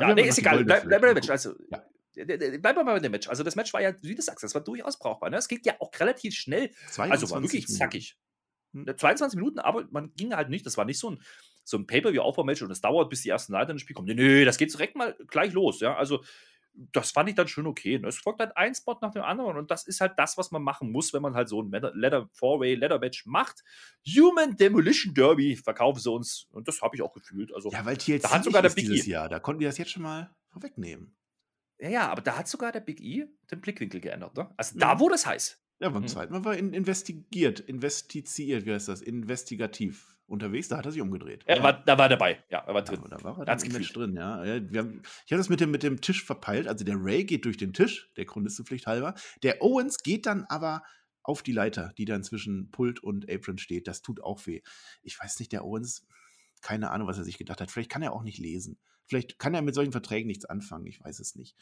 [0.00, 0.64] ja, ja, nee, ist egal.
[0.64, 1.30] Bleib, bleib bei dem Match.
[1.30, 1.84] Also, ja.
[2.58, 3.28] Bleib mal bei dem Match.
[3.28, 5.30] Also, das Match war ja, wie du sagst, das war durchaus brauchbar.
[5.30, 5.36] Ne?
[5.36, 6.70] Es geht ja auch relativ schnell.
[6.96, 8.18] Also, war wirklich zackig.
[8.72, 8.86] Hm.
[8.96, 10.66] 22 Minuten, aber man ging halt nicht.
[10.66, 11.22] Das war nicht so ein,
[11.70, 14.08] so ein Pay-Per-View-Aufbaumatch und es dauert, bis die ersten Leiter ins Spiel kommen.
[14.08, 15.80] Nee, nee, das geht direkt mal gleich los.
[15.80, 16.22] Ja, also
[16.92, 17.98] das fand ich dann schon okay.
[17.98, 18.08] Ne?
[18.08, 20.62] Es folgt halt ein Spot nach dem anderen und das ist halt das, was man
[20.62, 23.62] machen muss, wenn man halt so ein Leather Four-Way Leather Match macht.
[24.06, 27.52] Human Demolition Derby verkaufen sie uns und das habe ich auch gefühlt.
[27.54, 29.10] Also ja, weil TLC da hat sogar der Big dieses E.
[29.10, 31.16] Jahr, da konnten wir das jetzt schon mal vorwegnehmen.
[31.78, 34.36] Ja, ja, aber da hat sogar der Big E den Blickwinkel geändert.
[34.36, 34.52] Ne?
[34.56, 34.80] Also ja.
[34.94, 35.59] da wurde es heiß.
[35.80, 36.08] Ja, beim mhm.
[36.08, 39.00] zweiten Mal war in, investigiert, investiziert, wie heißt das?
[39.00, 41.42] Investigativ unterwegs, da hat er sich umgedreht.
[41.46, 43.00] Er war, da war er dabei, ja, er war drin.
[43.02, 44.36] Ja, da war er dann Match drin, ja.
[44.38, 47.56] Haben, ich habe das mit dem, mit dem Tisch verpeilt, also der Ray geht durch
[47.56, 49.14] den Tisch, der Chronistenpflicht halber.
[49.42, 50.82] Der Owens geht dann aber
[51.22, 53.88] auf die Leiter, die dann zwischen Pult und Apron steht.
[53.88, 54.60] Das tut auch weh.
[55.02, 56.06] Ich weiß nicht, der Owens,
[56.60, 57.70] keine Ahnung, was er sich gedacht hat.
[57.70, 58.78] Vielleicht kann er auch nicht lesen.
[59.10, 61.56] Vielleicht kann er mit solchen Verträgen nichts anfangen, ich weiß es nicht.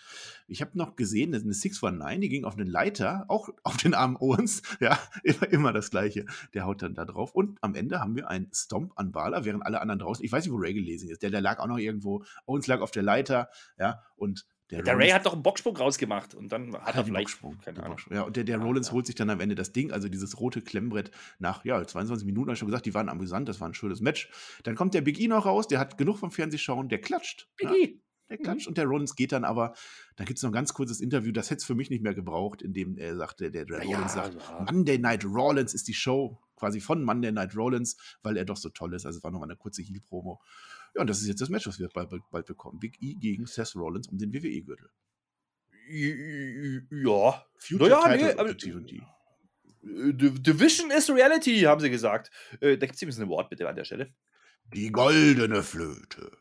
[0.49, 4.19] Ich habe noch gesehen, eine 619, die ging auf einen Leiter, auch auf den armen
[4.19, 6.27] Owens, ja, immer, immer das Gleiche.
[6.53, 7.33] Der haut dann da drauf.
[7.33, 10.45] Und am Ende haben wir einen Stomp an Bala, während alle anderen draußen, ich weiß
[10.45, 13.03] nicht, wo Ray gelesen ist, der, der lag auch noch irgendwo, Owens lag auf der
[13.03, 17.05] Leiter, ja, und der, der Ray hat doch einen Bocksprung rausgemacht und dann hat er
[17.05, 17.59] vielleicht Bocksprung.
[17.65, 17.99] Keine Ahnung.
[18.11, 18.93] Ja, und der, der Rollins ja.
[18.93, 22.49] holt sich dann am Ende das Ding, also dieses rote Klemmbrett nach ja, 22 Minuten,
[22.49, 24.31] habe ich schon gesagt, die waren amüsant, das war ein schönes Match.
[24.65, 27.49] Dann kommt der Big E noch raus, der hat genug vom Fernsehschauen, der klatscht.
[27.57, 27.77] Big ja.
[27.77, 28.01] E.
[28.29, 28.71] Der klatscht mhm.
[28.71, 29.73] und der Rollins geht dann aber,
[30.17, 32.15] da gibt es noch ein ganz kurzes Interview, das hätte es für mich nicht mehr
[32.15, 34.37] gebraucht, in dem er sagte, der, der Rollins sagt.
[34.71, 38.69] Monday Night Rollins ist die Show quasi von Monday Night Rollins, weil er doch so
[38.69, 39.07] toll ist.
[39.07, 40.43] Also es war noch eine kurze Heel-Promo.
[40.95, 42.79] Ja, und das ist jetzt das Match, was wir bald, bald bekommen.
[42.79, 44.91] Big E gegen Seth Rollins um den WWE-Gürtel.
[45.91, 47.45] Ja.
[47.59, 48.55] Future naja, nee, aber,
[49.83, 52.31] Division is Reality, haben sie gesagt.
[52.61, 54.13] Äh, da gibt es übrigens ein Wort bitte an der Stelle.
[54.75, 56.37] Die goldene Flöte.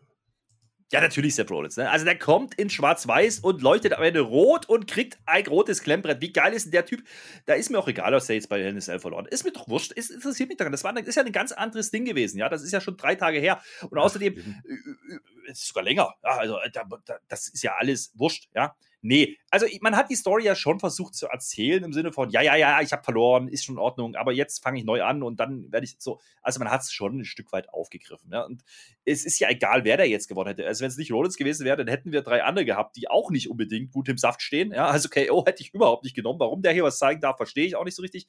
[0.91, 1.75] Ja, natürlich Seth Rollins.
[1.75, 1.89] Ne?
[1.89, 6.21] Also der kommt in Schwarz-Weiß und leuchtet am Ende rot und kriegt ein rotes Klemmbrett.
[6.21, 7.03] Wie geil ist denn der Typ?
[7.45, 9.91] Da ist mir auch egal, was er jetzt bei NSL verloren Ist mir doch wurscht.
[9.91, 10.71] Ist, interessiert mich daran.
[10.71, 12.37] Das war, ist ja ein ganz anderes Ding gewesen.
[12.37, 13.61] Ja, das ist ja schon drei Tage her.
[13.89, 16.13] Und außerdem, Ach, ist sogar länger.
[16.23, 18.47] Ja, also da, da, das ist ja alles wurscht.
[18.55, 18.73] Ja,
[19.07, 22.41] Nee, also man hat die Story ja schon versucht zu erzählen im Sinne von, ja,
[22.41, 25.23] ja, ja, ich habe verloren, ist schon in Ordnung, aber jetzt fange ich neu an
[25.23, 26.19] und dann werde ich so.
[26.41, 28.29] Also man hat es schon ein Stück weit aufgegriffen.
[28.33, 28.43] Ja?
[28.43, 28.65] Und
[29.05, 30.67] es ist ja egal, wer da jetzt gewonnen hätte.
[30.67, 33.31] Also wenn es nicht Rollins gewesen wäre, dann hätten wir drei andere gehabt, die auch
[33.31, 34.73] nicht unbedingt gut im Saft stehen.
[34.73, 34.87] Ja?
[34.87, 36.41] Also KO hätte ich überhaupt nicht genommen.
[36.41, 38.27] Warum der hier was zeigen darf, verstehe ich auch nicht so richtig.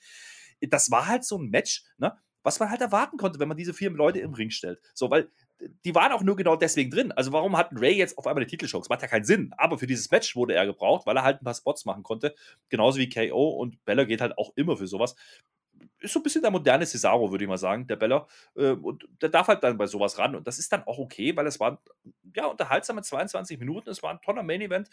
[0.61, 2.17] Das war halt so ein Match, ne?
[2.45, 4.81] was man halt erwarten konnte, wenn man diese vier Leute im Ring stellt.
[4.95, 5.29] So, weil
[5.85, 7.13] die waren auch nur genau deswegen drin.
[7.13, 8.89] Also warum hat Ray jetzt auf einmal eine Titelchance?
[8.89, 9.53] Macht ja keinen Sinn.
[9.57, 12.35] Aber für dieses Match wurde er gebraucht, weil er halt ein paar Spots machen konnte.
[12.69, 15.17] Genauso wie KO und Bella geht halt auch immer für sowas.
[16.01, 18.27] Ist so ein bisschen der moderne Cesaro, würde ich mal sagen, der Bella.
[18.57, 20.37] Ähm, und der darf halt dann bei sowas ran.
[20.37, 21.79] Und das ist dann auch okay, weil es waren
[22.35, 23.91] ja unterhaltsame 22 Minuten.
[23.91, 24.89] Es war ein toller Main Event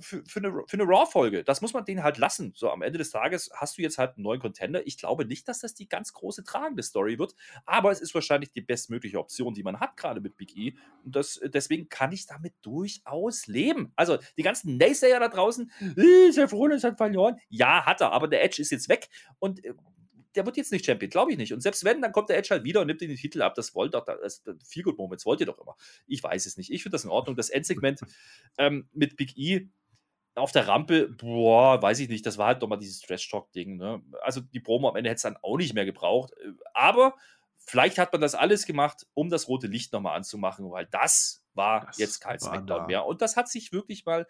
[0.00, 1.44] für, für, eine, für eine Raw-Folge.
[1.44, 2.52] Das muss man denen halt lassen.
[2.54, 4.86] So, am Ende des Tages hast du jetzt halt einen neuen Contender.
[4.86, 7.34] Ich glaube nicht, dass das die ganz große tragende Story wird,
[7.66, 10.74] aber es ist wahrscheinlich die bestmögliche Option, die man hat, gerade mit Big E.
[11.04, 13.92] Und das, deswegen kann ich damit durchaus leben.
[13.96, 17.38] Also, die ganzen Naysayer da draußen, äh, Seth Rollins hat verloren.
[17.48, 19.08] Ja, hat er, aber der Edge ist jetzt weg
[19.38, 19.74] und äh,
[20.34, 21.52] der wird jetzt nicht Champion, glaube ich nicht.
[21.52, 23.54] Und selbst wenn, dann kommt der Edge halt wieder und nimmt den Titel ab.
[23.54, 25.76] Das wollte doch, das, Feel Good Moments wollt ihr doch immer.
[26.06, 26.70] Ich weiß es nicht.
[26.70, 27.36] Ich finde das in Ordnung.
[27.36, 28.00] Das Endsegment
[28.58, 29.68] ähm, mit Big E
[30.34, 33.76] auf der Rampe, boah, weiß ich nicht, das war halt doch mal dieses Trash-Talk-Ding.
[33.76, 34.02] Ne?
[34.22, 36.32] Also die Promo am Ende hätte es dann auch nicht mehr gebraucht.
[36.42, 37.14] Äh, aber
[37.58, 41.86] vielleicht hat man das alles gemacht, um das rote Licht nochmal anzumachen, weil das war
[41.86, 43.04] das jetzt kein Smackdown mehr.
[43.04, 44.26] Und das hat sich wirklich mal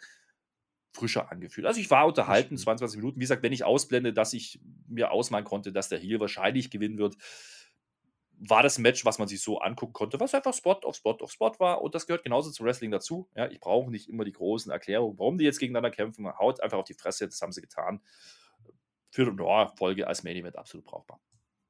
[0.93, 1.66] frischer angefühlt.
[1.66, 3.16] Also ich war unterhalten, 22 Minuten.
[3.18, 6.99] Wie gesagt, wenn ich ausblende, dass ich mir ausmalen konnte, dass der Heal wahrscheinlich gewinnen
[6.99, 7.16] wird,
[8.45, 11.30] war das Match, was man sich so angucken konnte, was einfach Spot auf Spot auf
[11.30, 11.80] Spot war.
[11.80, 13.28] Und das gehört genauso zum Wrestling dazu.
[13.36, 16.22] Ja, ich brauche nicht immer die großen Erklärungen, warum die jetzt gegeneinander kämpfen.
[16.22, 18.01] Man haut einfach auf die Fresse, das haben sie getan.
[19.11, 21.20] Für eine Folge als Main Event absolut brauchbar.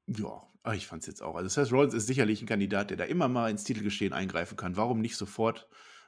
[0.07, 1.35] Ja, ah, ich fand es jetzt auch.
[1.35, 4.75] Also Seth Rollins ist sicherlich ein Kandidat, der da immer mal ins Titelgeschehen eingreifen kann.
[4.75, 5.67] Warum nicht sofort?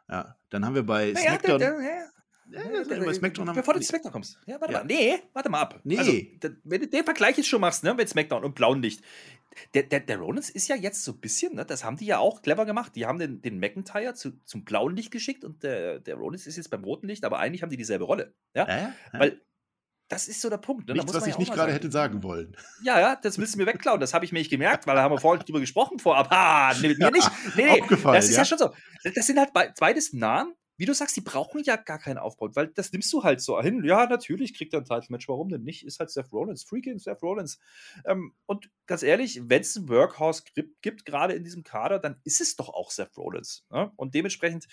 [0.10, 1.62] Ja, dann haben wir bei SmackDown.
[2.50, 2.62] Ja.
[2.62, 4.40] Ja, SmackDown haben Bevor du zu SmackDown kommst.
[4.46, 4.80] Ja, warte Ja.
[4.80, 4.86] mal.
[4.86, 5.80] Nee, warte mal ab.
[5.84, 5.98] Nee.
[5.98, 6.12] Also,
[6.64, 9.02] wenn du den Vergleich jetzt schon machst, ne, mit SmackDown und blauem Licht.
[9.74, 12.18] Der, der, der Rollins ist ja jetzt so ein bisschen, ne, das haben die ja
[12.20, 12.94] auch clever gemacht.
[12.96, 16.58] Die haben den, den McIntyre zu, zum blauen Licht geschickt und der, der Rollins ist
[16.58, 18.34] jetzt beim roten Licht, aber eigentlich haben die dieselbe Rolle.
[18.54, 19.20] Ja, Ja, ja, ja.
[19.20, 19.42] weil
[20.10, 20.88] das ist so der Punkt.
[20.88, 20.94] Ne?
[20.94, 22.56] Nichts, was ich ja nicht gerade hätte sagen wollen.
[22.84, 24.00] Ja, ja, das willst du mir wegklauen.
[24.00, 26.30] Das habe ich mir nicht gemerkt, weil da haben wir vorhin drüber gesprochen vorab.
[26.30, 27.28] Ha, nee, mit mir nicht.
[27.56, 28.38] Nee, nee, das ist ja?
[28.40, 28.46] ja?
[28.46, 28.72] schon so.
[29.16, 32.50] Das sind halt be- beides Namen, wie du sagst, die brauchen ja gar keinen Aufbau,
[32.56, 33.84] weil das nimmst du halt so hin.
[33.86, 35.28] Ja, natürlich kriegt er ein Title-Match.
[35.30, 35.86] Warum denn nicht?
[35.86, 36.64] Ist halt Seth Rollins.
[36.64, 37.60] Freaking Seth Rollins.
[38.06, 42.20] Ähm, und ganz ehrlich, wenn es ein Workhouse gibt, gibt gerade in diesem Kader, dann
[42.24, 43.66] ist es doch auch Seth Rollins.
[43.70, 43.92] Ne?
[43.96, 44.68] Und dementsprechend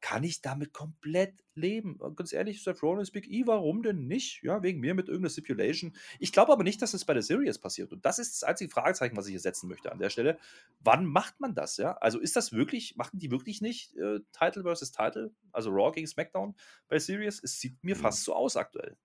[0.00, 1.96] kann ich damit komplett leben.
[1.96, 4.42] Und ganz ehrlich, Seth Rollins, Big E, warum denn nicht?
[4.42, 5.94] Ja, wegen mir mit irgendeiner Stipulation.
[6.20, 7.92] Ich glaube aber nicht, dass es bei der Series passiert.
[7.92, 10.38] Und das ist das einzige Fragezeichen, was ich hier setzen möchte an der Stelle.
[10.80, 11.76] Wann macht man das?
[11.76, 15.32] Ja, also ist das wirklich, machen die wirklich nicht äh, Title versus Title?
[15.52, 16.54] Also Raw gegen SmackDown
[16.88, 17.40] bei Series?
[17.42, 18.00] Es sieht mir Mhm.
[18.00, 18.96] fast so aus aktuell.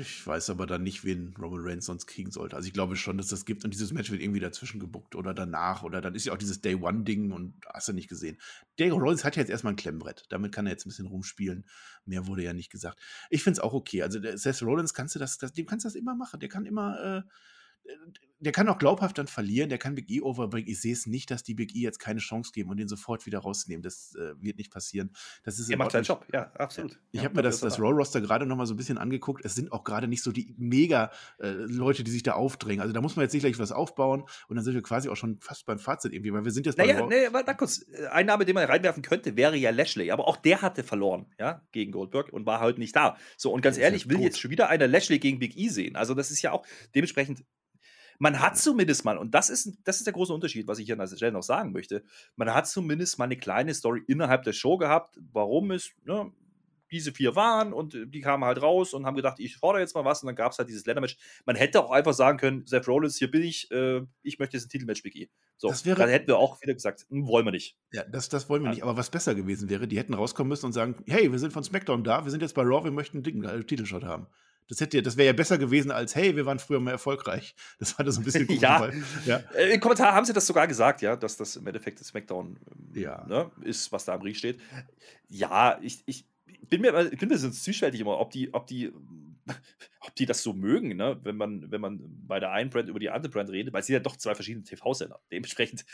[0.00, 2.54] Ich weiß aber dann nicht, wen Roman Reigns sonst kriegen sollte.
[2.54, 5.34] Also ich glaube schon, dass das gibt und dieses Match wird irgendwie dazwischen gebuckt oder
[5.34, 8.38] danach oder dann ist ja auch dieses Day One Ding und hast du nicht gesehen.
[8.76, 10.26] Daniel Rollins hat ja jetzt erstmal ein Klemmbrett.
[10.28, 11.66] Damit kann er jetzt ein bisschen rumspielen.
[12.04, 13.00] Mehr wurde ja nicht gesagt.
[13.28, 14.04] Ich finde es auch okay.
[14.04, 16.38] Also Seth Rollins kannst du das, das, dem kannst du das immer machen.
[16.38, 17.22] Der kann immer, äh,
[18.42, 20.68] der kann auch glaubhaft dann verlieren, der kann Big E overbringen.
[20.68, 23.24] Ich sehe es nicht, dass die Big E jetzt keine Chance geben und den sofort
[23.24, 23.82] wieder rausnehmen.
[23.82, 25.12] Das äh, wird nicht passieren.
[25.44, 26.02] Das ist Er macht seinen.
[26.02, 26.98] Job, ja, absolut.
[27.12, 27.88] Ich ja, habe mir das, das er da.
[27.88, 29.44] Raw-Roster gerade noch mal so ein bisschen angeguckt.
[29.44, 32.80] Es sind auch gerade nicht so die mega äh, Leute, die sich da aufdrängen.
[32.80, 35.16] Also da muss man jetzt nicht gleich was aufbauen und dann sind wir quasi auch
[35.16, 37.08] schon fast beim Fazit irgendwie, weil wir sind jetzt bei Naja, Raw.
[37.08, 37.86] nee, warte kurz.
[37.92, 40.10] Äh, Ein Name, den man reinwerfen könnte, wäre ja Lashley.
[40.10, 43.16] Aber auch der hatte verloren, ja, gegen Goldberg und war heute nicht da.
[43.36, 45.94] So, und ganz ehrlich, will jetzt schon wieder einer Lashley gegen Big E sehen.
[45.94, 46.66] Also, das ist ja auch
[46.96, 47.44] dementsprechend.
[48.22, 50.94] Man hat zumindest mal, und das ist, das ist der große Unterschied, was ich hier
[50.94, 52.04] an der Stelle noch sagen möchte.
[52.36, 56.30] Man hat zumindest mal eine kleine Story innerhalb der Show gehabt, warum es ne,
[56.92, 60.04] diese vier waren und die kamen halt raus und haben gedacht, ich fordere jetzt mal
[60.04, 61.16] was und dann gab es halt dieses Leather-Match.
[61.46, 64.66] Man hätte auch einfach sagen können, Seth Rollins, hier bin ich, äh, ich möchte jetzt
[64.66, 65.28] ein Titelmatch Big E.
[65.56, 67.76] So, Das wäre- dann hätten wir auch wieder gesagt, hm, wollen wir nicht.
[67.92, 68.74] Ja, das, das wollen wir Ja.
[68.74, 68.82] nicht.
[68.84, 71.64] Aber was besser gewesen wäre, die hätten rauskommen müssen und sagen, hey, wir sind von
[71.64, 74.28] SmackDown da, wir sind jetzt bei Raw, wir möchten einen dicken äh, Titelshot haben.
[74.72, 77.54] Das, hätte, das wäre ja besser gewesen als, hey, wir waren früher mal erfolgreich.
[77.78, 78.78] Das war das so ein bisschen Ja.
[78.78, 79.02] Fall.
[79.26, 79.36] ja.
[79.54, 82.58] Äh, Im Kommentar haben sie das sogar gesagt, ja, dass das im Endeffekt das SmackDown
[82.70, 83.24] ähm, Ja.
[83.26, 84.58] ne, ist, was da am Ring steht.
[85.28, 86.24] Ja, ich, ich
[86.70, 88.92] bin mir ich bin mir so zwiespältig immer, ob die, ob die,
[90.00, 92.98] ob die das so mögen, ne, wenn man, wenn man bei der einen Brand über
[93.00, 95.20] die andere Brand redet, weil es sind ja doch zwei verschiedene TV-Sender.
[95.30, 95.84] Dementsprechend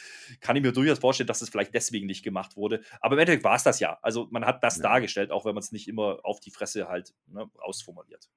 [0.41, 2.83] kann ich mir durchaus vorstellen, dass es vielleicht deswegen nicht gemacht wurde.
[3.01, 3.99] Aber im Endeffekt war es das ja.
[4.03, 4.83] Also man hat das Ja.
[4.85, 8.29] dargestellt, auch wenn man es nicht immer auf die Fresse halt ne, ausformuliert.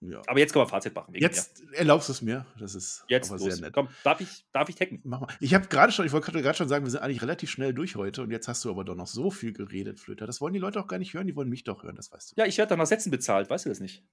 [0.00, 0.22] Ja.
[0.26, 1.12] Aber jetzt können wir Fazit machen.
[1.12, 1.30] wegen mir.
[1.30, 2.46] Jetzt erlaubst du es mir.
[2.58, 3.42] Das ist jetzt los.
[3.42, 3.72] sehr nett.
[3.74, 5.00] Komm, darf ich, darf ich hacken?
[5.04, 5.28] Mach mal.
[5.40, 7.96] Ich habe gerade schon, ich wollte gerade schon sagen, wir sind eigentlich relativ schnell durch
[7.96, 10.26] heute und jetzt hast du aber doch noch so viel geredet, Flöter.
[10.26, 12.32] Das wollen die Leute auch gar nicht hören, die wollen mich doch hören, das weißt
[12.32, 12.40] du.
[12.40, 14.04] Ja, ich werde doch nach Sätzen bezahlt, weißt du das nicht?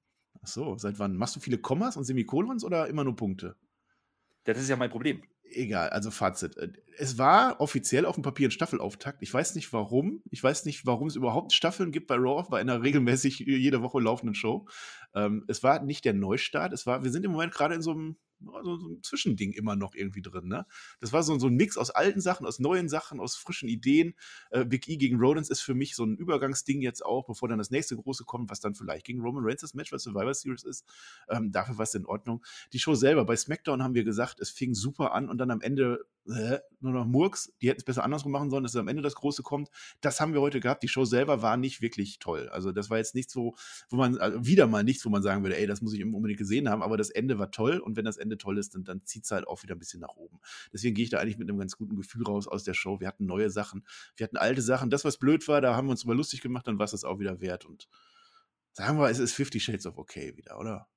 [0.43, 1.15] Ach so, seit wann?
[1.15, 3.55] Machst du viele Kommas und Semikolons oder immer nur Punkte?
[4.45, 5.23] Ja, Das ist ja mein Problem.
[5.51, 6.57] Egal, also Fazit.
[6.57, 9.21] Äh, Es war offiziell auf dem Papier ein Staffelauftakt.
[9.21, 10.21] Ich weiß nicht warum.
[10.31, 13.99] Ich weiß nicht, warum es überhaupt Staffeln gibt bei Raw, bei einer regelmäßig jede Woche
[13.99, 14.67] laufenden Show.
[15.15, 16.73] Ähm, es war nicht der Neustart.
[16.73, 19.75] Es war, wir sind im Moment gerade in so einem, so, so einem Zwischending immer
[19.75, 20.47] noch irgendwie drin.
[20.47, 20.65] Ne?
[20.99, 24.15] Das war so, so ein Mix aus alten Sachen, aus neuen Sachen, aus frischen Ideen.
[24.51, 27.57] Äh, Big E gegen Rodens ist für mich so ein Übergangsding jetzt auch, bevor dann
[27.57, 30.63] das nächste große kommt, was dann vielleicht gegen Roman Reigns das Match, was Survivor Series
[30.63, 30.85] ist.
[31.29, 32.43] Ähm, dafür war es in Ordnung.
[32.73, 35.61] Die Show selber, bei SmackDown haben wir gesagt, es fing super an und dann am
[35.61, 37.53] Ende nur noch Murks.
[37.61, 39.69] Die hätten es besser andersrum machen sollen, dass am Ende das Große kommt.
[40.01, 40.83] Das haben wir heute gehabt.
[40.83, 42.49] Die Show selber war nicht wirklich toll.
[42.49, 43.55] Also das war jetzt nichts, wo,
[43.89, 46.37] wo man, also wieder mal nichts, wo man sagen würde, ey, das muss ich unbedingt
[46.37, 49.05] gesehen haben, aber das Ende war toll und wenn das Ende toll ist, dann, dann
[49.05, 50.39] zieht es halt auch wieder ein bisschen nach oben.
[50.73, 52.99] Deswegen gehe ich da eigentlich mit einem ganz guten Gefühl raus aus der Show.
[52.99, 54.89] Wir hatten neue Sachen, wir hatten alte Sachen.
[54.89, 57.03] Das, was blöd war, da haben wir uns drüber lustig gemacht, dann war es das
[57.03, 57.87] auch wieder wert und
[58.73, 60.87] sagen wir, es ist 50 Shades of Okay wieder, oder?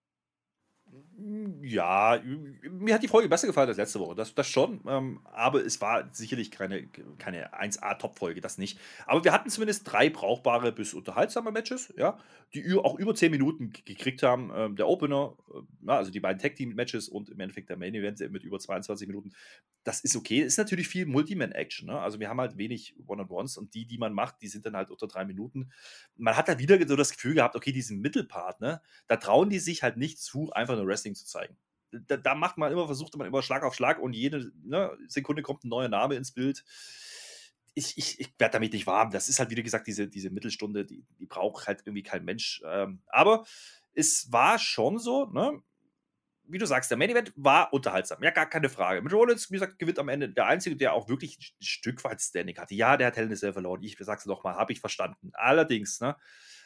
[1.63, 2.19] Ja,
[2.63, 4.81] mir hat die Folge besser gefallen als letzte Woche, das, das schon.
[4.87, 6.87] Ähm, aber es war sicherlich keine,
[7.19, 8.79] keine 1A-Top-Folge, das nicht.
[9.07, 12.19] Aber wir hatten zumindest drei brauchbare bis unterhaltsame Matches, ja,
[12.55, 14.51] die auch über 10 Minuten gekriegt haben.
[14.55, 15.37] Ähm, der Opener,
[15.87, 19.33] äh, also die beiden Tag-Team-Matches und im Endeffekt der Main-Event mit über 22 Minuten.
[19.85, 20.41] Das ist okay.
[20.41, 21.89] Ist natürlich viel Multiman-Action.
[21.89, 21.99] Ne?
[21.99, 24.91] Also wir haben halt wenig One-on-Ones und die, die man macht, die sind dann halt
[24.91, 25.71] unter drei Minuten.
[26.17, 29.59] Man hat da wieder so das Gefühl gehabt, okay, diesen Mittelpart, ne, da trauen die
[29.59, 31.57] sich halt nicht zu, einfach nur Wrestling zu zeigen.
[31.93, 35.43] Da, da macht man immer, versucht man immer Schlag auf Schlag und jede ne, Sekunde
[35.43, 36.65] kommt ein neuer Name ins Bild.
[37.75, 39.11] Ich, ich, ich werde damit nicht warm.
[39.11, 42.63] Das ist halt, wie gesagt, diese, diese Mittelstunde, die, die braucht halt irgendwie kein Mensch.
[42.67, 43.45] Ähm, aber
[43.93, 45.63] es war schon so, ne?
[46.51, 48.23] wie du sagst, der Main Event war unterhaltsam.
[48.23, 49.03] Ja, gar keine Frage.
[49.03, 52.21] Mit Rollins, wie gesagt, gewinnt am Ende der Einzige, der auch wirklich ein Stück weit
[52.21, 52.75] Standing hatte.
[52.75, 53.83] Ja, der hat Hell in verloren.
[53.83, 55.31] Ich sag's nochmal, habe ich verstanden.
[55.35, 56.17] Allerdings, ne,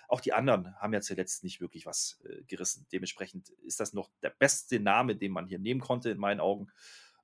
[0.08, 2.86] auch die anderen haben ja zuletzt nicht wirklich was äh, gerissen.
[2.92, 6.68] Dementsprechend ist das noch der beste Name, den man hier nehmen konnte, in meinen Augen.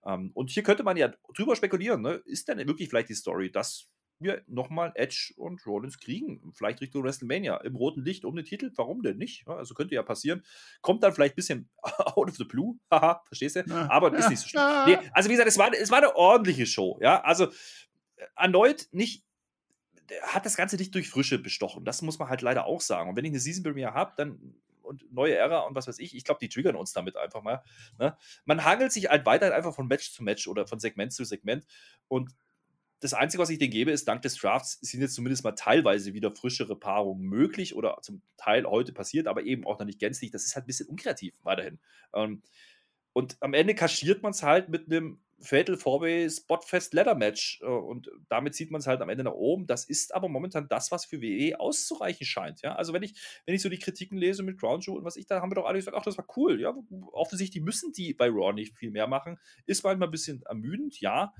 [0.04, 2.22] Ähm, und hier könnte man ja drüber spekulieren, ne?
[2.24, 3.88] ist denn wirklich vielleicht die Story, dass
[4.20, 6.52] wir nochmal Edge und Rollins kriegen.
[6.54, 8.70] Vielleicht Richtung WrestleMania im roten Licht um den Titel.
[8.76, 9.48] Warum denn nicht?
[9.48, 10.44] Also könnte ja passieren.
[10.82, 12.78] Kommt dann vielleicht ein bisschen out of the blue.
[12.90, 13.74] Haha, verstehst du?
[13.74, 14.60] Aber ist nicht so schlimm.
[14.86, 16.98] Nee, also wie gesagt, es war, es war eine ordentliche Show.
[17.02, 19.24] Ja, also äh, erneut nicht
[20.22, 21.84] hat das Ganze nicht durch Frische bestochen.
[21.84, 23.10] Das muss man halt leider auch sagen.
[23.10, 26.16] Und wenn ich eine Season Premiere habe, dann und neue Ära und was weiß ich,
[26.16, 27.62] ich glaube, die triggern uns damit einfach mal.
[27.98, 28.16] Ne?
[28.44, 31.64] Man hangelt sich halt weiter einfach von Match zu Match oder von Segment zu Segment.
[32.08, 32.34] Und
[32.98, 36.12] das Einzige, was ich denen gebe, ist, dank des Drafts sind jetzt zumindest mal teilweise
[36.12, 40.30] wieder frischere Paarungen möglich oder zum Teil heute passiert, aber eben auch noch nicht gänzlich.
[40.30, 41.78] Das ist halt ein bisschen unkreativ weiterhin.
[42.12, 42.42] Ähm,
[43.12, 47.60] und am Ende kaschiert man es halt mit einem Fatal Four-Way Spotfest Ladder Match.
[47.62, 49.66] Äh, und damit zieht man es halt am Ende nach oben.
[49.66, 52.62] Das ist aber momentan das, was für WE auszureichen scheint.
[52.62, 52.76] Ja?
[52.76, 53.14] Also, wenn ich,
[53.46, 55.56] wenn ich so die Kritiken lese mit Ground Jewel und was ich, da haben wir
[55.56, 56.60] doch alle gesagt, ach, das war cool.
[56.60, 56.74] Ja?
[57.12, 59.38] Offensichtlich müssen die bei Raw nicht viel mehr machen.
[59.66, 61.32] Ist manchmal ein bisschen ermüdend, ja.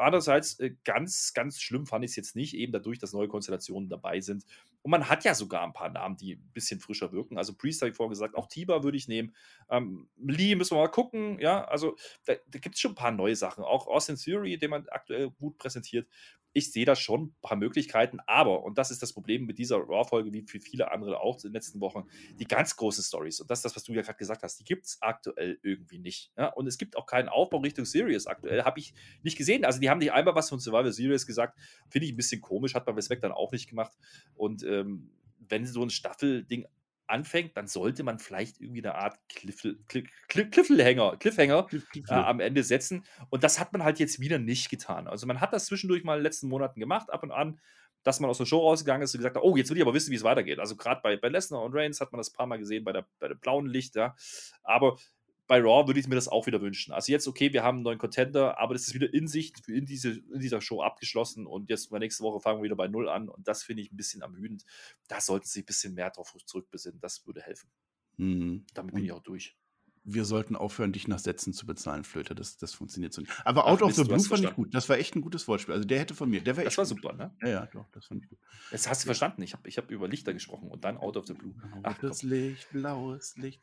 [0.00, 3.88] Andererseits, äh, ganz, ganz schlimm fand ich es jetzt nicht, eben dadurch, dass neue Konstellationen
[3.88, 4.44] dabei sind.
[4.82, 7.36] Und man hat ja sogar ein paar Namen, die ein bisschen frischer wirken.
[7.38, 9.34] Also Priest habe ich vorhin gesagt, auch Tiba würde ich nehmen.
[9.68, 11.64] Ähm, Lee müssen wir mal gucken, ja.
[11.64, 13.62] Also da, da gibt es schon ein paar neue Sachen.
[13.62, 16.08] Auch Austin Theory, den man aktuell gut präsentiert
[16.52, 19.76] ich sehe da schon ein paar Möglichkeiten, aber, und das ist das Problem mit dieser
[19.76, 23.50] Raw-Folge, wie für viele andere auch in den letzten Wochen, die ganz großen Stories, und
[23.50, 26.32] das ist das, was du ja gerade gesagt hast, die gibt es aktuell irgendwie nicht.
[26.36, 26.48] Ja?
[26.48, 29.64] Und es gibt auch keinen Aufbau Richtung Series aktuell, habe ich nicht gesehen.
[29.64, 32.74] Also, die haben nicht einmal was von Survival Series gesagt, finde ich ein bisschen komisch,
[32.74, 33.92] hat man Westweg dann auch nicht gemacht.
[34.34, 36.66] Und ähm, wenn so ein Staffelding
[37.10, 39.62] anfängt, dann sollte man vielleicht irgendwie eine Art Cliff,
[40.28, 41.66] Cliffhanger, Cliffhanger
[42.08, 43.04] äh, am Ende setzen.
[43.28, 45.06] Und das hat man halt jetzt wieder nicht getan.
[45.06, 47.60] Also man hat das zwischendurch mal in den letzten Monaten gemacht, ab und an,
[48.02, 49.94] dass man aus der Show rausgegangen ist und gesagt hat, oh, jetzt will ich aber
[49.94, 50.58] wissen, wie es weitergeht.
[50.58, 52.92] Also gerade bei, bei Lesnar und Reigns hat man das ein paar Mal gesehen, bei
[52.92, 54.16] der, bei der blauen Licht, ja.
[54.62, 54.96] Aber
[55.50, 56.92] bei Raw würde ich mir das auch wieder wünschen.
[56.92, 59.84] Also jetzt, okay, wir haben einen neuen Contender, aber das ist wieder in sich, in,
[59.84, 63.28] diese, in dieser Show abgeschlossen und jetzt nächste Woche fangen wir wieder bei Null an
[63.28, 64.64] und das finde ich ein bisschen ermüdend.
[65.08, 67.00] Da sollten sie ein bisschen mehr drauf zurückbesinnen.
[67.00, 67.68] Das würde helfen.
[68.16, 68.64] Mhm.
[68.74, 69.56] Damit bin ich auch durch
[70.14, 72.34] wir sollten aufhören, dich nach Sätzen zu bezahlen, Flöte.
[72.34, 73.32] Das, das funktioniert so nicht.
[73.44, 74.74] Aber Out Ach, of the Blue fand ich gut.
[74.74, 75.74] Das war echt ein gutes Wortspiel.
[75.74, 76.40] Also der hätte von mir.
[76.40, 77.34] Der das war super, ne?
[77.42, 78.38] Ja, ja, doch, das fand ich gut.
[78.70, 79.42] Das hast du verstanden.
[79.42, 81.54] Ich habe ich hab über Lichter gesprochen und dann Out of the Blue.
[81.82, 83.60] Ach, das Licht, blaues Licht.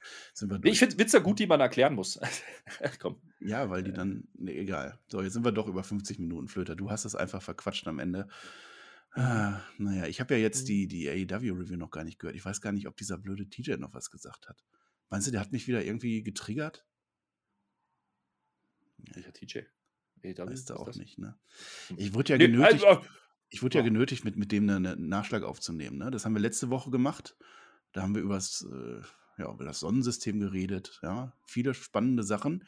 [0.64, 2.20] Ich finde Witze gut, die man erklären muss.
[3.00, 3.18] komm.
[3.40, 4.28] Ja, weil die dann.
[4.34, 5.00] Ne, egal.
[5.08, 6.76] So, jetzt sind wir doch über 50 Minuten, Flöter.
[6.76, 8.28] Du hast es einfach verquatscht am Ende.
[9.18, 10.66] Ah, naja, ich habe ja jetzt mhm.
[10.68, 12.36] die, die AEW-Review noch gar nicht gehört.
[12.36, 14.64] Ich weiß gar nicht, ob dieser blöde TJ noch was gesagt hat.
[15.10, 16.86] Meinst du, der hat mich wieder irgendwie getriggert?
[18.98, 19.60] Welcher TJ?
[20.24, 20.98] AW, weißt du auch das?
[20.98, 21.38] nicht, ne?
[21.88, 21.98] Hm.
[22.00, 23.06] Ich wurde ja nee, genötigt, also,
[23.50, 25.98] ich wurde ja genötigt, mit, mit dem einen Nachschlag aufzunehmen.
[25.98, 26.12] Ne?
[26.12, 27.38] Das haben wir letzte Woche gemacht.
[27.94, 29.02] Da haben wir übers, äh,
[29.38, 31.00] ja, über das Sonnensystem geredet.
[31.04, 32.68] Ja, viele spannende Sachen.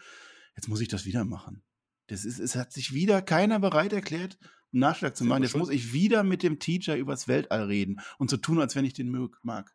[0.55, 1.63] Jetzt muss ich das wieder machen.
[2.07, 4.37] Das ist, es hat sich wieder keiner bereit erklärt,
[4.71, 5.43] einen Nachschlag zu machen.
[5.43, 8.85] Jetzt muss ich wieder mit dem TJ übers Weltall reden und so tun, als wenn
[8.85, 9.73] ich den mag.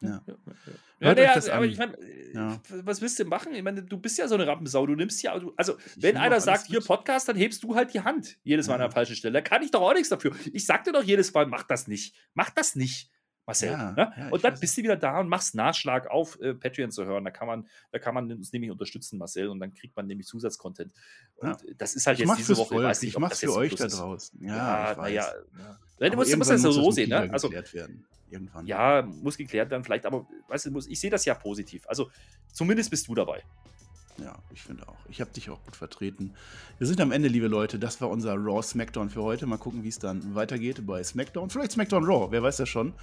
[0.00, 0.22] Ja.
[1.00, 1.96] Ja, ja, ja, ja aber ich meine,
[2.32, 2.60] ja.
[2.84, 3.54] was willst du machen?
[3.54, 4.86] Ich meine, du bist ja so eine Rampensau.
[4.86, 8.36] Du nimmst ja, also, wenn einer sagt, hier Podcast, dann hebst du halt die Hand
[8.44, 9.32] jedes Mal an der falschen Stelle.
[9.32, 10.34] Da kann ich doch auch nichts dafür.
[10.52, 12.14] Ich sag dir doch jedes Mal, mach das nicht.
[12.34, 13.10] Mach das nicht.
[13.46, 13.70] Marcel.
[13.70, 14.12] Ja, ne?
[14.16, 14.60] ja, und dann weiß.
[14.60, 17.24] bist du wieder da und machst Nachschlag auf äh, Patreon zu hören.
[17.24, 20.26] Da kann man, da kann man uns nämlich unterstützen, Marcel, und dann kriegt man nämlich
[20.26, 20.92] Zusatzcontent.
[21.40, 21.56] Ja.
[21.78, 22.74] das ist halt ich jetzt diese Woche.
[22.74, 22.88] Volk.
[22.88, 24.42] Nicht, ich mach's für euch da draußen.
[24.42, 25.32] Ja, naja.
[26.00, 26.10] Ja.
[26.10, 27.30] Du musst, musst das so sehen, ne?
[27.32, 28.66] Also, werden irgendwann.
[28.66, 31.86] Ja, muss geklärt werden, vielleicht, aber weißt du, muss, ich sehe das ja positiv.
[31.86, 32.10] Also
[32.52, 33.42] zumindest bist du dabei.
[34.18, 34.96] Ja, ich finde auch.
[35.08, 36.32] Ich habe dich auch gut vertreten.
[36.78, 37.78] Wir sind am Ende, liebe Leute.
[37.78, 39.46] Das war unser Raw Smackdown für heute.
[39.46, 41.50] Mal gucken, wie es dann weitergeht bei Smackdown.
[41.50, 42.94] Vielleicht Smackdown Raw, wer weiß das schon.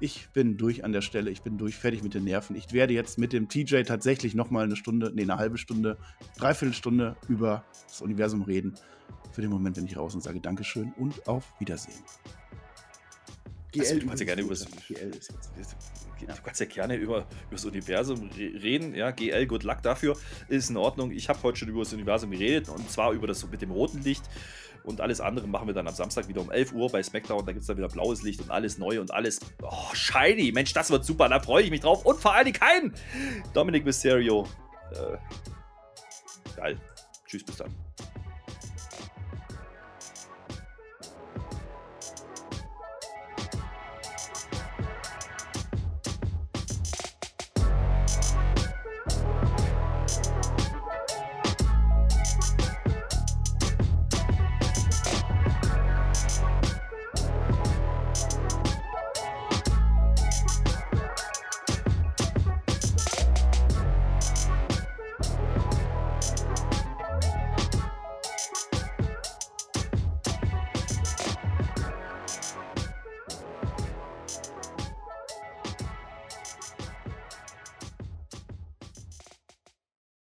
[0.00, 1.30] Ich bin durch an der Stelle.
[1.30, 2.56] Ich bin durch, fertig mit den Nerven.
[2.56, 5.96] Ich werde jetzt mit dem TJ tatsächlich nochmal eine Stunde, nee, eine halbe Stunde,
[6.36, 8.74] dreiviertel Stunde über das Universum reden.
[9.32, 12.02] Für den Moment bin ich raus und sage Dankeschön und auf Wiedersehen.
[13.72, 15.32] GL also, du kannst ja gerne über jetzt.
[16.20, 18.94] Du kannst ja gerne über, über das Universum reden.
[18.94, 20.16] Ja, GL, good luck dafür.
[20.48, 21.12] Ist in Ordnung.
[21.12, 24.02] Ich habe heute schon über das Universum geredet und zwar über das mit dem roten
[24.02, 24.24] Licht.
[24.84, 27.44] Und alles andere machen wir dann am Samstag wieder um 11 Uhr bei SmackDown.
[27.44, 29.38] Da gibt es dann wieder blaues Licht und alles neu und alles.
[29.62, 30.50] Oh, shiny.
[30.52, 31.28] Mensch, das wird super.
[31.28, 32.06] Da freue ich mich drauf.
[32.06, 32.94] Und vor allem kein
[33.52, 34.46] Dominic Mysterio.
[34.92, 36.80] Äh, geil.
[37.26, 37.87] Tschüss, bis dann.